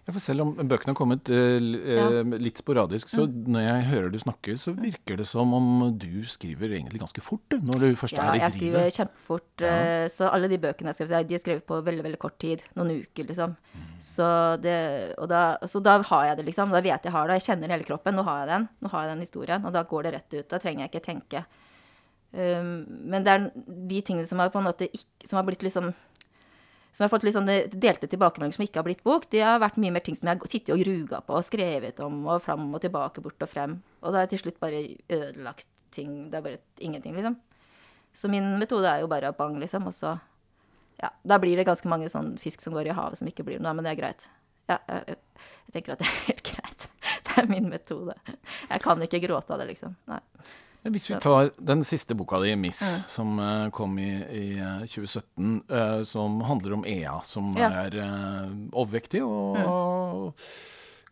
[0.04, 1.64] Ja, for selv om bøkene har kommet eh,
[1.96, 2.08] ja.
[2.36, 3.38] litt sporadisk, så mm.
[3.56, 7.44] når jeg hører du snakke, så virker det som om du skriver egentlig ganske fort,
[7.48, 8.42] du, når du først ja, er i drivet.
[8.42, 9.64] Ja, jeg skriver kjempefort.
[9.64, 9.78] Ja.
[10.04, 12.36] Uh, så alle de bøkene jeg har skrevet, de er skrevet på veldig, veldig kort
[12.44, 12.68] tid.
[12.76, 13.56] Noen uker, liksom.
[13.56, 13.88] Mm.
[14.04, 14.28] Så,
[14.66, 14.78] det,
[15.32, 16.76] da, så, da, har jeg det, liksom.
[16.76, 17.40] Da vet jeg har det.
[17.40, 18.20] Jeg kjenner hele kroppen.
[18.20, 18.70] Nå har jeg den.
[18.84, 19.64] Nå har jeg den historien.
[19.64, 20.50] Og da går det rett ut.
[20.52, 21.48] Da trenger jeg ikke tenke.
[22.34, 22.76] Um,
[23.08, 25.94] men det er de tingene som har ikke, som har blitt liksom
[26.94, 29.80] som har fått litt sånne delte tilbakemeldinger som ikke har blitt bok, de har vært
[29.82, 32.68] mye mer ting som jeg har sittet og ruga på og skrevet om og fram
[32.70, 33.80] og tilbake, bort og frem.
[34.06, 36.30] Og det er til slutt bare ødelagt ting.
[36.30, 37.40] Det er bare ingenting, liksom.
[38.14, 39.90] Så min metode er jo bare bang, liksom.
[39.90, 40.20] Og så
[41.02, 43.60] Ja, da blir det ganske mange sånn fisk som går i havet som ikke blir
[43.60, 44.28] noe, men det er greit.
[44.70, 45.18] Ja, jeg,
[45.66, 46.86] jeg tenker at det er helt greit.
[47.26, 48.14] Det er min metode.
[48.70, 49.98] Jeg kan ikke gråte av det, liksom.
[50.08, 50.22] Nei.
[50.84, 54.46] Hvis vi tar den siste boka di, 'Miss', som uh, kom i, i
[54.84, 57.72] 2017, uh, eh, som handler om Ea, som ja.
[57.86, 57.96] er
[58.74, 60.34] overvektig og, mm.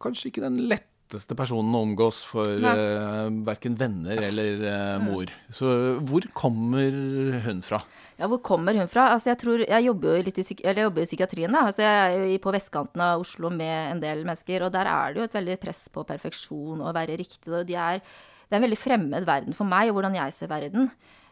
[0.02, 5.32] kanskje ikke den lette letteste personen å omgås for uh, verken venner eller uh, mor.
[5.52, 5.68] Så
[6.08, 6.96] hvor kommer
[7.44, 7.82] hun fra?
[8.20, 9.10] Ja, hvor kommer hun fra?
[9.16, 11.66] Altså, jeg tror, jeg jobber jo litt i, eller jeg jobber i psykiatrien, da.
[11.68, 15.12] Altså, jeg er jo på vestkanten av Oslo med en del mennesker, og der er
[15.12, 17.52] det jo et veldig press på perfeksjon og å være riktig.
[17.52, 18.04] Og de er,
[18.52, 20.90] det er en veldig fremmed verden for meg, og hvordan jeg ser verden.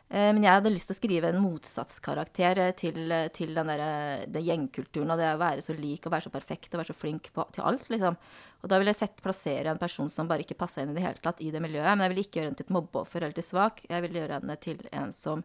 [0.07, 3.83] Eh, Men jeg hadde lyst til å skrive en motsatskarakter eh, til, til den, der,
[3.83, 6.93] eh, den gjengkulturen og det å være så lik og være så perfekt og være
[6.93, 8.15] så flink på, til alt, liksom.
[8.63, 11.03] Og da ville jeg sett plassere en person som bare ikke passa inn i det
[11.03, 11.91] hele tatt i det miljøet.
[11.91, 13.83] Men jeg ville ikke gjøre henne til et mobbeoffer eller til svak.
[13.91, 15.43] Jeg ville gjøre henne til en som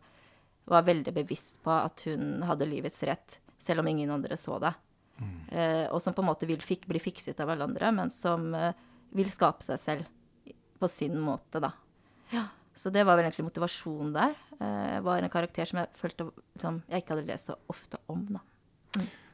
[0.71, 4.73] var veldig bevisst på at hun hadde livets rett, selv om ingen andre så det.
[5.53, 8.49] Eh, og som på en måte vil fik bli fikset av alle andre, men som
[8.57, 8.73] eh,
[9.15, 10.09] vil skape seg selv
[10.81, 11.73] på sin måte, da.
[12.33, 14.35] Ja, så det var vel egentlig motivasjonen der.
[14.61, 18.27] Eh, var en karakter som jeg følte som jeg ikke hadde lest så ofte om,
[18.31, 18.41] da.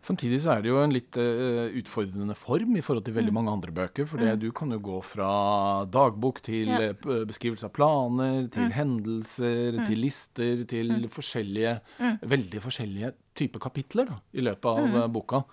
[0.01, 3.19] Samtidig så er det jo en litt uh, utfordrende form i forhold til Mm.
[3.21, 4.07] veldig mange andre bøker.
[4.09, 4.39] For mm.
[4.41, 6.79] du kan jo gå fra dagbok til Ja.
[6.89, 8.73] eh, beskrivelse av planer, til Mm.
[8.73, 11.81] hendelser, til lister, til forskjellige
[12.25, 14.97] Veldig forskjellige typer kapitler da, i løpet av Mm.
[15.03, 15.45] eh, boka.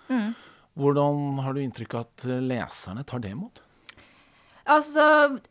[0.78, 3.60] Hvordan har du inntrykk av at leserne tar det imot?
[4.68, 5.02] Altså,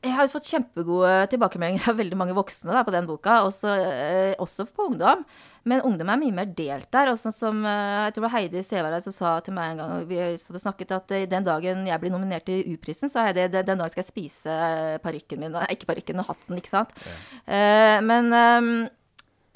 [0.06, 4.34] jeg har fått kjempegode tilbakemeldinger av veldig mange voksne da, på den boka, også, eh,
[4.44, 5.24] også på ungdom.
[5.68, 7.12] Men ungdom er mye mer delt der.
[7.12, 9.82] Og sånn som eh, jeg tror det var Heidi Sevareid som sa til meg en
[9.82, 13.26] gang vi satt og snakket, at eh, den dagen jeg blir nominert til U-prisen, så
[13.26, 14.60] Heidi, det, den, dagen skal jeg spise
[15.04, 15.58] parykken min.
[15.74, 16.94] Ikke parykken, men hatten, ikke sant.
[17.50, 18.00] Ja.
[18.06, 18.72] men eh,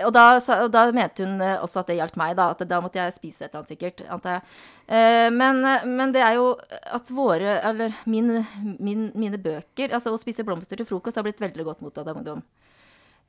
[0.06, 2.50] og da, og da mente hun eh, også at det gjaldt meg, da.
[2.54, 4.04] At da måtte jeg spise et eller annet, sikkert.
[4.12, 4.58] Antar jeg.
[4.88, 6.52] Eh, men, eh, men det er jo
[6.98, 8.42] at våre Eller min,
[8.82, 12.20] min, mine bøker Altså å spise blomster til frokost har blitt veldig godt mottatt av
[12.20, 12.42] ungdom.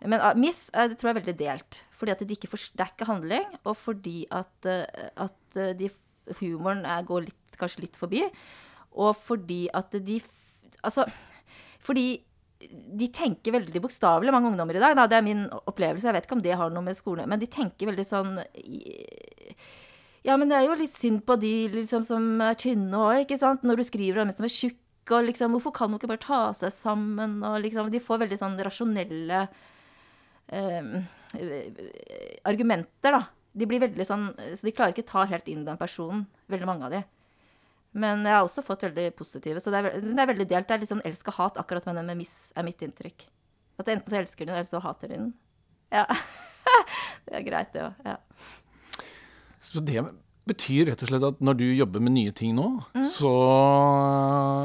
[0.03, 1.83] Men ah, Miss det tror jeg er veldig delt.
[1.99, 5.93] Fordi at de ikke forsterker handling, og fordi at, at de,
[6.41, 8.25] humoren er, går litt, kanskje litt forbi.
[8.99, 10.18] Og fordi at de
[10.83, 11.05] Altså,
[11.79, 12.25] fordi
[12.71, 14.97] de tenker veldig bokstavelig, mange ungdommer i dag.
[14.99, 15.07] Da.
[15.11, 16.09] Det er min opplevelse.
[16.09, 18.37] Jeg vet ikke om det har noe med skolen Men de tenker veldig sånn
[20.27, 23.41] Ja, men det er jo litt synd på de liksom, som er tynne òg, ikke
[23.41, 23.67] sant?
[23.67, 24.79] Når du skriver om en som er tjukk,
[25.11, 27.41] og liksom Hvorfor kan de ikke bare ta seg sammen?
[27.47, 29.47] Og liksom De får veldig sånn rasjonelle
[30.53, 30.93] eh,
[32.47, 33.25] argumenter, da.
[33.53, 36.89] De blir veldig sånn Så de klarer ikke ta helt inn den personen, veldig mange
[36.89, 37.03] av de.
[37.95, 40.68] Men jeg har også fått veldig positive, så det er, ve- det er veldig delt.
[40.68, 43.26] Det er litt sånn elsk og hat, akkurat med den med Miss, er mitt inntrykk.
[43.82, 45.30] At enten så elsker du den, eller så hater du den.
[45.93, 46.07] Ja.
[47.28, 47.93] det er greit, det òg.
[48.07, 48.16] Ja.
[49.61, 50.01] Så det
[50.49, 52.64] betyr rett og slett at når du jobber med nye ting nå,
[52.97, 53.05] Mm.
[53.12, 53.30] så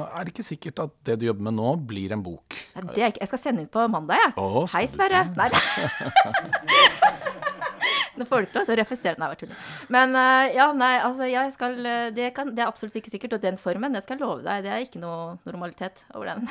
[0.09, 2.55] er det ikke sikkert at det du jobber med nå, blir en bok.
[2.79, 4.33] Nei, jeg skal sende inn på mandag, jeg.
[4.39, 4.63] Ja.
[4.73, 5.21] Hei, Sverre.
[5.37, 5.49] Nei,
[8.17, 9.19] Nå får du ikke lov til å refusere.
[9.21, 9.57] Nei, bare tuller.
[9.93, 13.37] Men eh, ja, nei, altså jeg skal eh, det, kan, det er absolutt ikke sikkert.
[13.37, 16.47] Og den formen, det skal jeg love deg, det er ikke noe normalitet over den.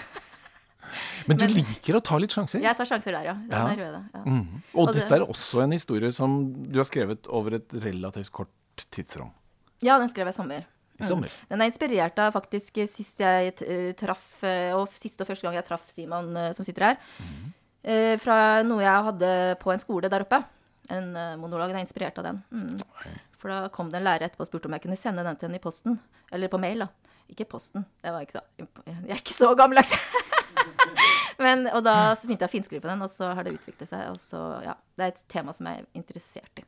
[1.26, 2.62] Men du Men- liker å ta litt sjanser.
[2.62, 3.34] Jeg tar sjanser der, ja.
[3.50, 3.64] ja.
[3.74, 3.88] Det.
[4.14, 4.20] Ja.
[4.22, 4.62] Mm.
[4.74, 6.36] Og, Og det- dette er også en historie som
[6.70, 9.32] du har skrevet over et relativt kort tidsrom.
[9.82, 10.64] ja, den skrev jeg i sommer.
[11.00, 11.28] I sommer.
[11.50, 14.38] Den er inspirert av faktisk sist jeg eh, traff,
[14.78, 18.18] og siste og første gang jeg traff Simon som sitter her, Mm.
[18.18, 20.40] fra noe jeg hadde på en skole der oppe.
[20.90, 21.68] En eh, monolog.
[21.72, 22.42] Den er inspirert av den.
[22.50, 23.16] Mm.
[23.40, 25.48] For da kom det en lærer etterpå og spurte om jeg kunne sende den til
[25.48, 25.98] henne i posten.
[26.32, 26.88] Eller på mail, da.
[27.28, 27.84] Ikke posten.
[28.02, 28.42] Det var ikke så,
[28.86, 29.92] jeg er ikke så gammeldags.
[31.42, 34.06] Men, og da begynte jeg å finskrive på den, og så har det utviklet seg.
[34.14, 36.64] Og så, ja, det er et tema som jeg er interessert i.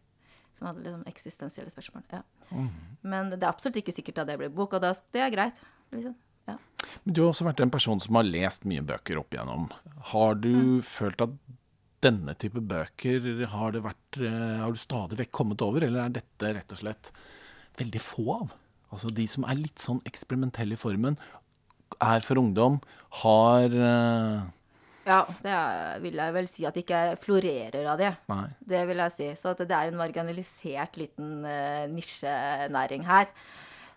[0.58, 2.04] Som hadde liksom eksistensielle spørsmål.
[2.12, 2.22] Ja.
[3.06, 5.62] Men det er absolutt ikke sikkert at det blir bok, og da, det er greit.
[5.94, 6.16] Liksom.
[6.50, 6.56] Ja.
[7.04, 9.68] Men du har også vært en person som har lest mye bøker opp igjennom.
[10.12, 10.82] Har du Mm.
[10.82, 11.30] følt at
[12.04, 16.14] denne type bøker har, det vært, eh, har du stadig vekk kommet over, eller er
[16.20, 17.10] dette rett og slett
[17.80, 18.54] veldig få av?
[18.94, 21.18] Altså de som er litt sånn eksperimentelle i formen,
[22.04, 22.78] er for ungdom,
[23.22, 24.46] har eh,
[25.08, 28.12] Ja, det er, vil jeg vel si at det ikke florerer av det.
[28.30, 28.44] Nei.
[28.60, 29.28] Det vil jeg si.
[29.40, 33.30] Så at det er en marginalisert liten uh, nisjenæring her.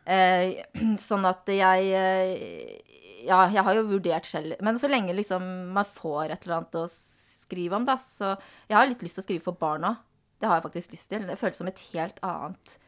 [0.07, 0.55] Uh,
[1.09, 2.87] sånn at jeg uh,
[3.27, 4.55] Ja, jeg har jo vurdert selv.
[4.63, 5.43] Men så lenge liksom
[5.75, 6.87] man får et eller annet å
[7.51, 8.33] skrive om, da, så
[8.69, 9.97] Jeg har litt lyst til å skrive for barna.
[10.41, 11.27] Det har jeg faktisk lyst til.
[11.27, 12.79] Det føles som et helt annet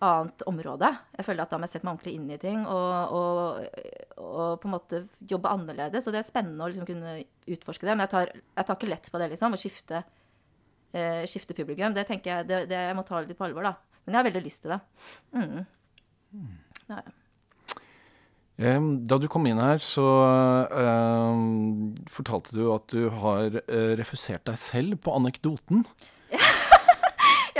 [0.00, 0.88] annet område.
[1.18, 3.82] Jeg føler at da må jeg sette meg ordentlig inn i ting og, og,
[4.16, 6.08] og på en måte jobbe annerledes.
[6.08, 7.18] Og det er spennende å liksom kunne
[7.50, 7.94] utforske det.
[7.94, 9.56] Men jeg tar, jeg tar ikke lett på det, liksom.
[9.56, 10.02] Å skifte,
[10.96, 11.96] eh, skifte publikum.
[11.96, 13.76] Det tenker jeg det, det, Jeg må ta litt på alvor, da.
[14.06, 14.82] Men jeg har veldig lyst til det.
[15.36, 15.58] Mm.
[16.80, 17.19] Det har jeg.
[18.60, 20.04] Da du kom inn her, så
[20.76, 25.86] em, fortalte du at du har eh, refusert deg selv på anekdoten.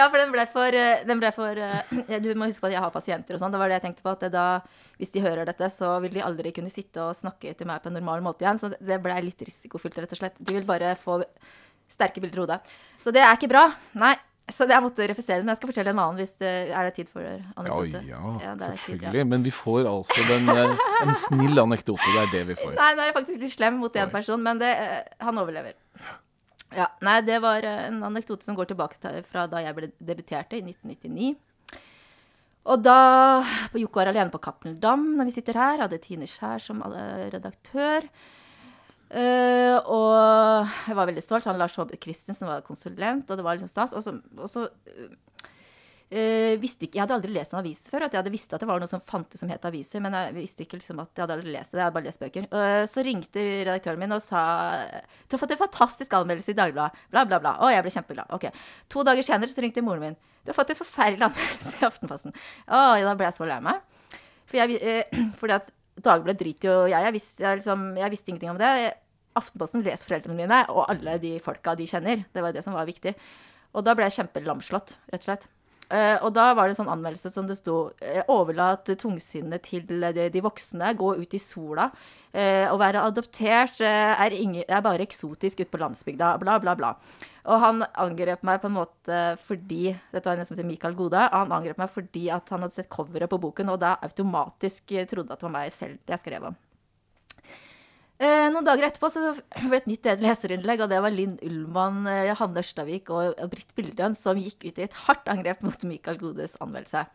[0.01, 2.77] Ja, for den ble for, eh, den ble for eh, Du må huske på at
[2.77, 3.53] jeg har pasienter og sånn.
[3.53, 4.15] Det var det jeg tenkte på.
[4.15, 4.45] At da,
[5.01, 7.91] hvis de hører dette, så vil de aldri kunne sitte og snakke til meg på
[7.91, 8.61] en normal måte igjen.
[8.63, 10.39] Så det ble litt risikofylt, rett og slett.
[10.39, 11.19] De vil bare få
[11.91, 12.75] sterke bilder i hodet.
[13.03, 13.67] Så det er ikke bra.
[14.01, 14.15] Nei.
[14.55, 15.47] Så jeg måtte refusere den.
[15.47, 18.03] Men jeg skal fortelle en annen hvis det er det tid for anekdote.
[18.09, 18.79] ja, Ja, ja selvfølgelig.
[18.79, 19.27] tid, selvfølgelig.
[19.33, 22.15] Men vi får altså den, eh, en snill anekdote.
[22.15, 22.75] Det er det vi får.
[22.79, 25.79] Nei, nå er jeg faktisk litt slem mot én person, men det, eh, han overlever.
[26.77, 29.93] Ja, Nei, det var eh, en anekdote som går tilbake til, fra da jeg ble
[29.99, 31.37] debuterte i 1999.
[32.71, 33.43] Og da
[33.75, 35.81] Joko er alene på Cappelen Dam når vi sitter her.
[35.81, 36.83] Hadde Tine Skjær som
[37.33, 38.05] redaktør.
[39.11, 41.49] Eh, og jeg var veldig stolt.
[41.51, 43.95] Han Lars Håbe Christensen var konsulent, og det var liksom stas.
[43.97, 48.07] Og så, og så uh, visste ikke, Jeg hadde aldri lest en avis før.
[48.07, 50.37] At jeg hadde visst at det var noe som fantes som het aviser, men jeg
[50.39, 51.81] visste ikke liksom at jeg hadde aldri lest det.
[51.81, 52.47] Jeg hadde bare lest bøker.
[52.55, 54.45] Uh, så ringte redaktøren min og sa
[55.27, 57.07] Du har fått en fantastisk anmeldelse i Dagbladet.
[57.11, 57.57] Bla, bla, bla.
[57.59, 58.31] Å, jeg ble kjempeglad.
[58.37, 58.49] Ok.
[58.95, 60.19] To dager senere så ringte moren min.
[60.45, 62.39] Du har fått en forferdelig anmeldelse i Aftenposten.
[62.71, 63.83] Å, ja, da ble jeg så lei meg.
[64.51, 65.05] For jeg,
[65.41, 68.73] fordi at Dagbladet driter jo jeg, jeg, visste, jeg, liksom, jeg visste ingenting om det.
[69.39, 72.25] Aftenposten leser foreldrene mine og alle de folka de kjenner.
[72.35, 73.15] Det var det som var viktig.
[73.77, 75.47] Og da ble jeg kjempelamslått, rett og slett.
[75.91, 79.87] Eh, og da var det en sånn anmeldelse som det sto eh, 'Overlat tungsinnet til
[79.89, 80.95] de, de voksne.
[80.95, 81.91] Gå ut i sola'.
[82.31, 86.37] Uh, å være adoptert eh, er, ingen, er bare eksotisk ute på landsbygda.
[86.39, 86.93] Bla, bla, bla.
[87.51, 89.19] Og han angrep meg på en måte
[89.49, 91.25] fordi Dette var en som heter Mikael Gode.
[91.35, 95.11] Han angrep meg fordi at han hadde sett coveret på boken, og da automatisk eh,
[95.11, 96.61] trodde at det var meg selv jeg skrev om.
[98.21, 102.03] Eh, noen dager etterpå så ble det et nytt leserinnlegg, og det var Linn Ullmann,
[102.05, 106.19] eh, Hanne Ørstavik og, Britt Bildøen som gikk ut i et hardt angrep mot Mikael
[106.21, 107.07] Godes anmeldelse.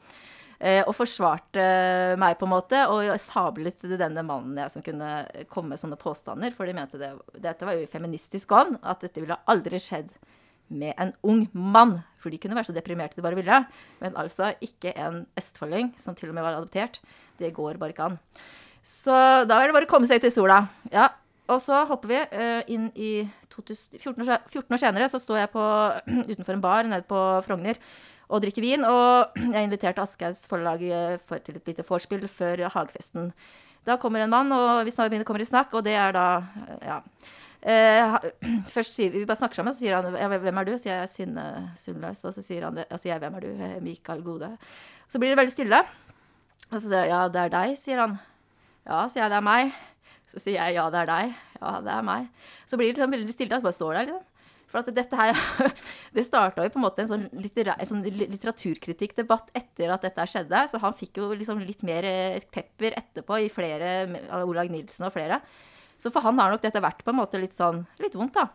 [0.58, 1.68] Eh, og forsvarte
[2.18, 5.12] meg, på en måte, og sablet denne mannen jeg som kunne
[5.51, 6.56] komme med sånne påstander.
[6.58, 10.10] For de mente det, dette var jo i feministisk ånd, at dette ville aldri skjedd
[10.74, 11.99] med en ung mann.
[12.18, 13.62] For de kunne være så deprimerte de bare ville.
[14.01, 16.97] Men altså ikke en østfolding som til og med var adoptert.
[17.38, 18.24] Det går bare ikke an.
[18.86, 19.13] Så
[19.49, 20.59] da er det bare å komme seg ut i sola.
[20.93, 21.09] Ja,
[21.49, 23.11] og så hopper vi eh, inn i
[23.53, 25.65] 2000, 14, år, 14 år senere så står jeg på,
[26.31, 27.79] utenfor en bar nede på Frogner
[28.29, 28.86] og drikker vin.
[28.86, 33.31] Og jeg inviterte Aschehougs forlag eh, for, til et lite vorspiel før Hagefesten.
[33.86, 34.93] Da kommer en mann, og vi
[35.25, 36.27] kommer i snakk, og det er da
[36.69, 37.01] eh, Ja.
[38.75, 40.99] Først sier vi, vi bare snakker sammen, så sier han ja, 'Hvem er du?' sier
[40.99, 41.45] jeg Synne
[41.81, 42.21] Sundløs.
[42.21, 44.51] Og så sier han det, og så sier jeg 'Hvem er du?' «Eh, Mikael Gode.
[45.09, 45.79] Så blir det veldig stille.
[46.69, 48.19] Og så sier jeg 'Ja, det er deg', sier han.
[48.86, 49.75] Ja, sier jeg, det er meg.
[50.29, 51.36] Så sier jeg ja, det er deg.
[51.59, 52.31] Ja, det er meg.
[52.69, 54.31] Så blir det liksom veldig stille, og så bare står der, liksom.
[54.71, 55.38] For at dette her
[56.15, 60.25] Det starta jo på en måte en sånn, litterær, en sånn litteraturkritikkdebatt etter at dette
[60.31, 60.65] skjedde.
[60.71, 63.95] Så han fikk jo liksom litt mer eh, pepper etterpå i flere
[64.33, 65.39] av Olag Nilsen og flere.
[66.01, 68.49] Så for han har nok dette vært på en måte litt sånn litt vondt, da.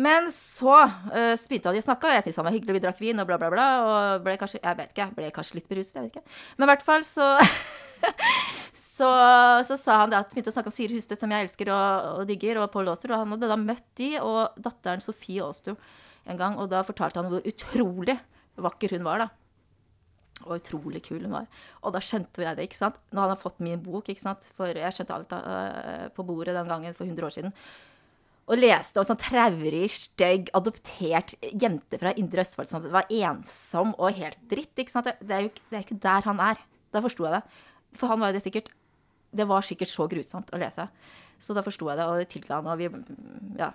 [0.00, 3.00] Men så uh, begynte de å snakke, og jeg syntes han var hyggelig, vi drakk
[3.02, 3.66] vin og bla, bla, bla.
[3.84, 6.38] Og ble kanskje jeg vet ikke, ble kanskje litt beruset, jeg vet ikke.
[6.56, 7.26] Men i hvert fall så
[9.00, 9.08] så,
[9.64, 12.08] så sa han det at begynte å snakke om Siri Hustvedt, som jeg elsker og,
[12.20, 13.14] og digger, og Paul Auster.
[13.14, 15.78] Og han hadde da møtt de og datteren Sofie Auster
[16.28, 18.18] en gang, og da fortalte han hvor utrolig
[18.60, 19.28] vakker hun var, da.
[20.46, 21.46] Og utrolig kul hun var.
[21.84, 22.98] Og da skjønte jeg det, ikke sant.
[23.12, 24.44] Når han har fått min bok, ikke sant.
[24.56, 27.56] For jeg skjønte alt uh, på bordet den gangen for 100 år siden.
[28.50, 34.16] Og leste om sånn traurig, stygg, adoptert jente fra Indre Østfold som var ensom og
[34.16, 34.72] helt dritt.
[34.74, 35.12] ikke sant?
[35.20, 36.62] Det er jo det er ikke der han er.
[36.90, 37.44] Da forsto jeg det.
[38.00, 38.72] For han var jo det sikkert
[39.30, 40.88] Det var sikkert så grusomt å lese.
[41.40, 42.68] Så da forsto jeg det, og tilga han.
[42.72, 42.90] Og vi,
[43.60, 43.70] ja,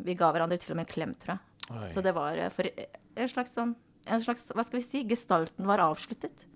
[0.00, 1.46] vi ga hverandre til og med en klem, tror jeg.
[1.70, 1.88] Oi.
[1.92, 3.76] Så det var eh, for en slags sånn
[4.10, 5.02] en slags, Hva skal vi si?
[5.06, 6.46] Gestalten var avsluttet.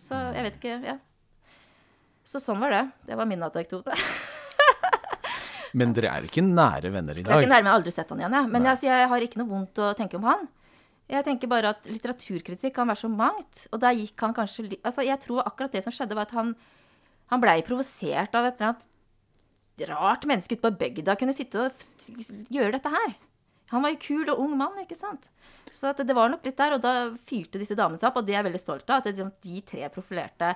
[0.00, 0.98] Så jeg vet ikke Ja.
[2.26, 2.82] Så sånn var det.
[3.08, 3.94] Det var min anekdote.
[5.78, 7.30] Men dere er ikke nære venner i dag?
[7.30, 8.50] Jeg er ikke nærme, jeg har aldri sett han igjen, jeg.
[8.54, 10.44] Men jeg, jeg har ikke noe vondt å tenke om han.
[11.10, 13.64] Jeg tenker bare at litteraturkritikk kan være så mangt.
[13.74, 16.52] Og der gikk han kanskje Altså, jeg tror akkurat det som skjedde, var at han,
[17.30, 18.86] han blei provosert av et eller annet
[19.88, 23.14] rart menneske ute på bygda kunne sitte og gjøre dette her.
[23.70, 25.28] Han var jo kul og ung mann, ikke sant.
[25.70, 28.34] Så det var nok litt der, og da fyrte disse damene seg opp, og det
[28.34, 29.06] er jeg veldig stolt av.
[29.06, 30.50] At de tre profilerte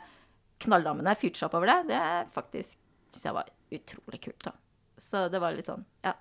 [0.65, 2.03] knalldamene fyrte seg opp over det, det
[2.35, 2.75] faktisk
[3.15, 4.55] syns jeg var utrolig kult, da.
[4.99, 6.17] Så det var litt sånn, ja.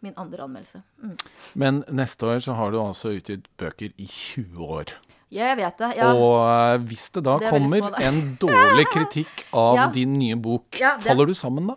[0.00, 0.80] Min andre anmeldelse.
[1.04, 1.16] Mm.
[1.60, 4.94] Men neste år så har du altså utgitt bøker i 20 år.
[5.30, 5.90] Ja, jeg vet det.
[6.00, 6.08] Ja.
[6.18, 9.86] Og eh, hvis det da Det er kommer få, en dårlig kritikk av Ja.
[9.94, 11.76] din nye bok, Ja, faller du sammen da?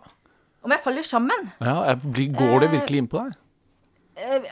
[0.64, 1.50] Om jeg faller sammen?
[1.60, 3.34] Ja, Går det Eh, virkelig inn på deg?
[4.16, 4.46] Eh,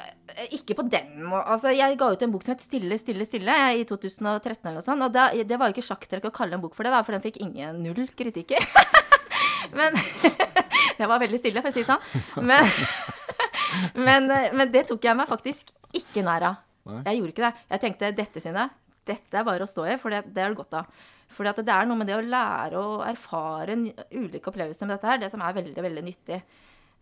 [0.59, 1.23] ikke på den.
[1.33, 4.83] Altså, jeg ga ut en bok som het 'Stille, stille, stille' i 2013 eller noe
[4.83, 5.03] sånt.
[5.03, 7.13] Og det, det var jo ikke sjakktrekk å kalle en bok for det, da, for
[7.13, 8.59] den fikk ingen null kritikker.
[9.79, 9.95] men
[10.99, 12.45] det var veldig stille, for å si det sånn.
[12.45, 12.67] Men,
[13.95, 16.57] men, men det tok jeg meg faktisk ikke nær av.
[17.07, 17.55] Jeg gjorde ikke det.
[17.71, 18.69] Jeg tenkte dette, Synne,
[19.09, 21.07] dette er bare å stå i, for det, det er det godt av.
[21.33, 23.77] For det er noe med det å lære og erfare
[24.13, 26.43] ulike opplevelser med dette her, det som er veldig, veldig nyttig.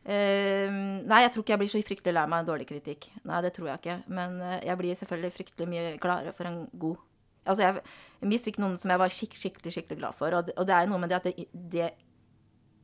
[0.01, 3.11] Uh, nei, jeg tror ikke jeg blir så fryktelig lei meg av dårlig kritikk.
[3.29, 3.97] Nei, det tror jeg ikke.
[4.17, 7.07] Men eh, jeg blir selvfølgelig fryktelig mye gladere for en god
[7.49, 10.67] Altså, jeg, misfikk noen som jeg var skik skikkelig, skikkelig glad for, og det, og
[10.69, 11.87] det er noe med det at det, det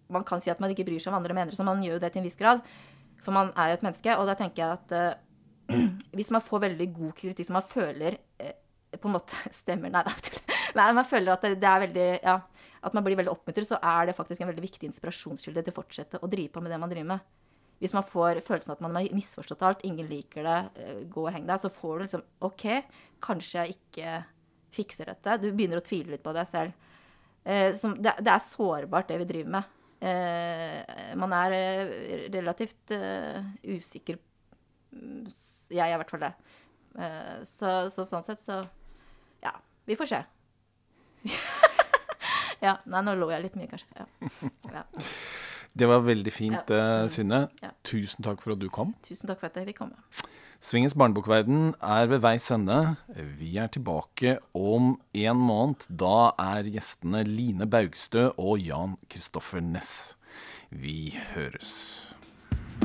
[0.09, 2.03] Man kan si at man ikke bryr seg om andre mener, så man gjør jo
[2.03, 2.63] det til en viss grad.
[3.23, 5.77] For man er jo et menneske, og da tenker jeg at uh,
[6.17, 8.17] hvis man får veldig god kritikk som man føler
[8.95, 10.05] på en måte stemmer Nei.
[10.77, 12.37] Nei, man føler at det, det er veldig Ja,
[12.87, 15.79] at man blir veldig oppmuntret, så er det faktisk en veldig viktig inspirasjonskilde til å
[15.81, 17.25] fortsette å drive på med det man driver med.
[17.83, 21.33] Hvis man får følelsen at man har misforstått alt, ingen liker det, eh, gå og
[21.35, 22.65] heng deg, så får du liksom OK,
[23.27, 24.13] kanskje jeg ikke
[24.77, 25.35] fikser dette.
[25.43, 26.87] Du begynner å tvile litt på deg selv.
[27.43, 29.75] Eh, det, er sårbart, det vi driver med.
[30.07, 31.59] Eh, man er
[32.37, 32.95] relativt
[33.67, 34.23] usikker
[34.97, 35.27] Mm,
[35.71, 36.33] Jeg er i hvert fall det.
[36.97, 38.63] Eh, så, så sånn sett så
[39.45, 39.53] Ja,
[39.89, 40.23] vi får se.
[42.67, 42.79] ja.
[42.87, 43.91] Nei, nå lå jeg litt mye, kanskje.
[43.99, 44.51] Ja.
[44.73, 44.87] ja.
[45.77, 47.05] Det var veldig fint, ja.
[47.13, 47.47] Synne.
[47.61, 47.75] Ja.
[47.85, 48.97] Tusen takk for at du kom.
[49.05, 50.01] Tusen takk for at jeg fikk komme.
[50.57, 52.97] Svingens barnebokverden er ved veis ende.
[53.13, 55.85] Vi er tilbake om en måned.
[56.01, 60.17] Da er gjestene Line Baugstø og Jan Kristoffer Næss.
[60.73, 62.16] Vi høres.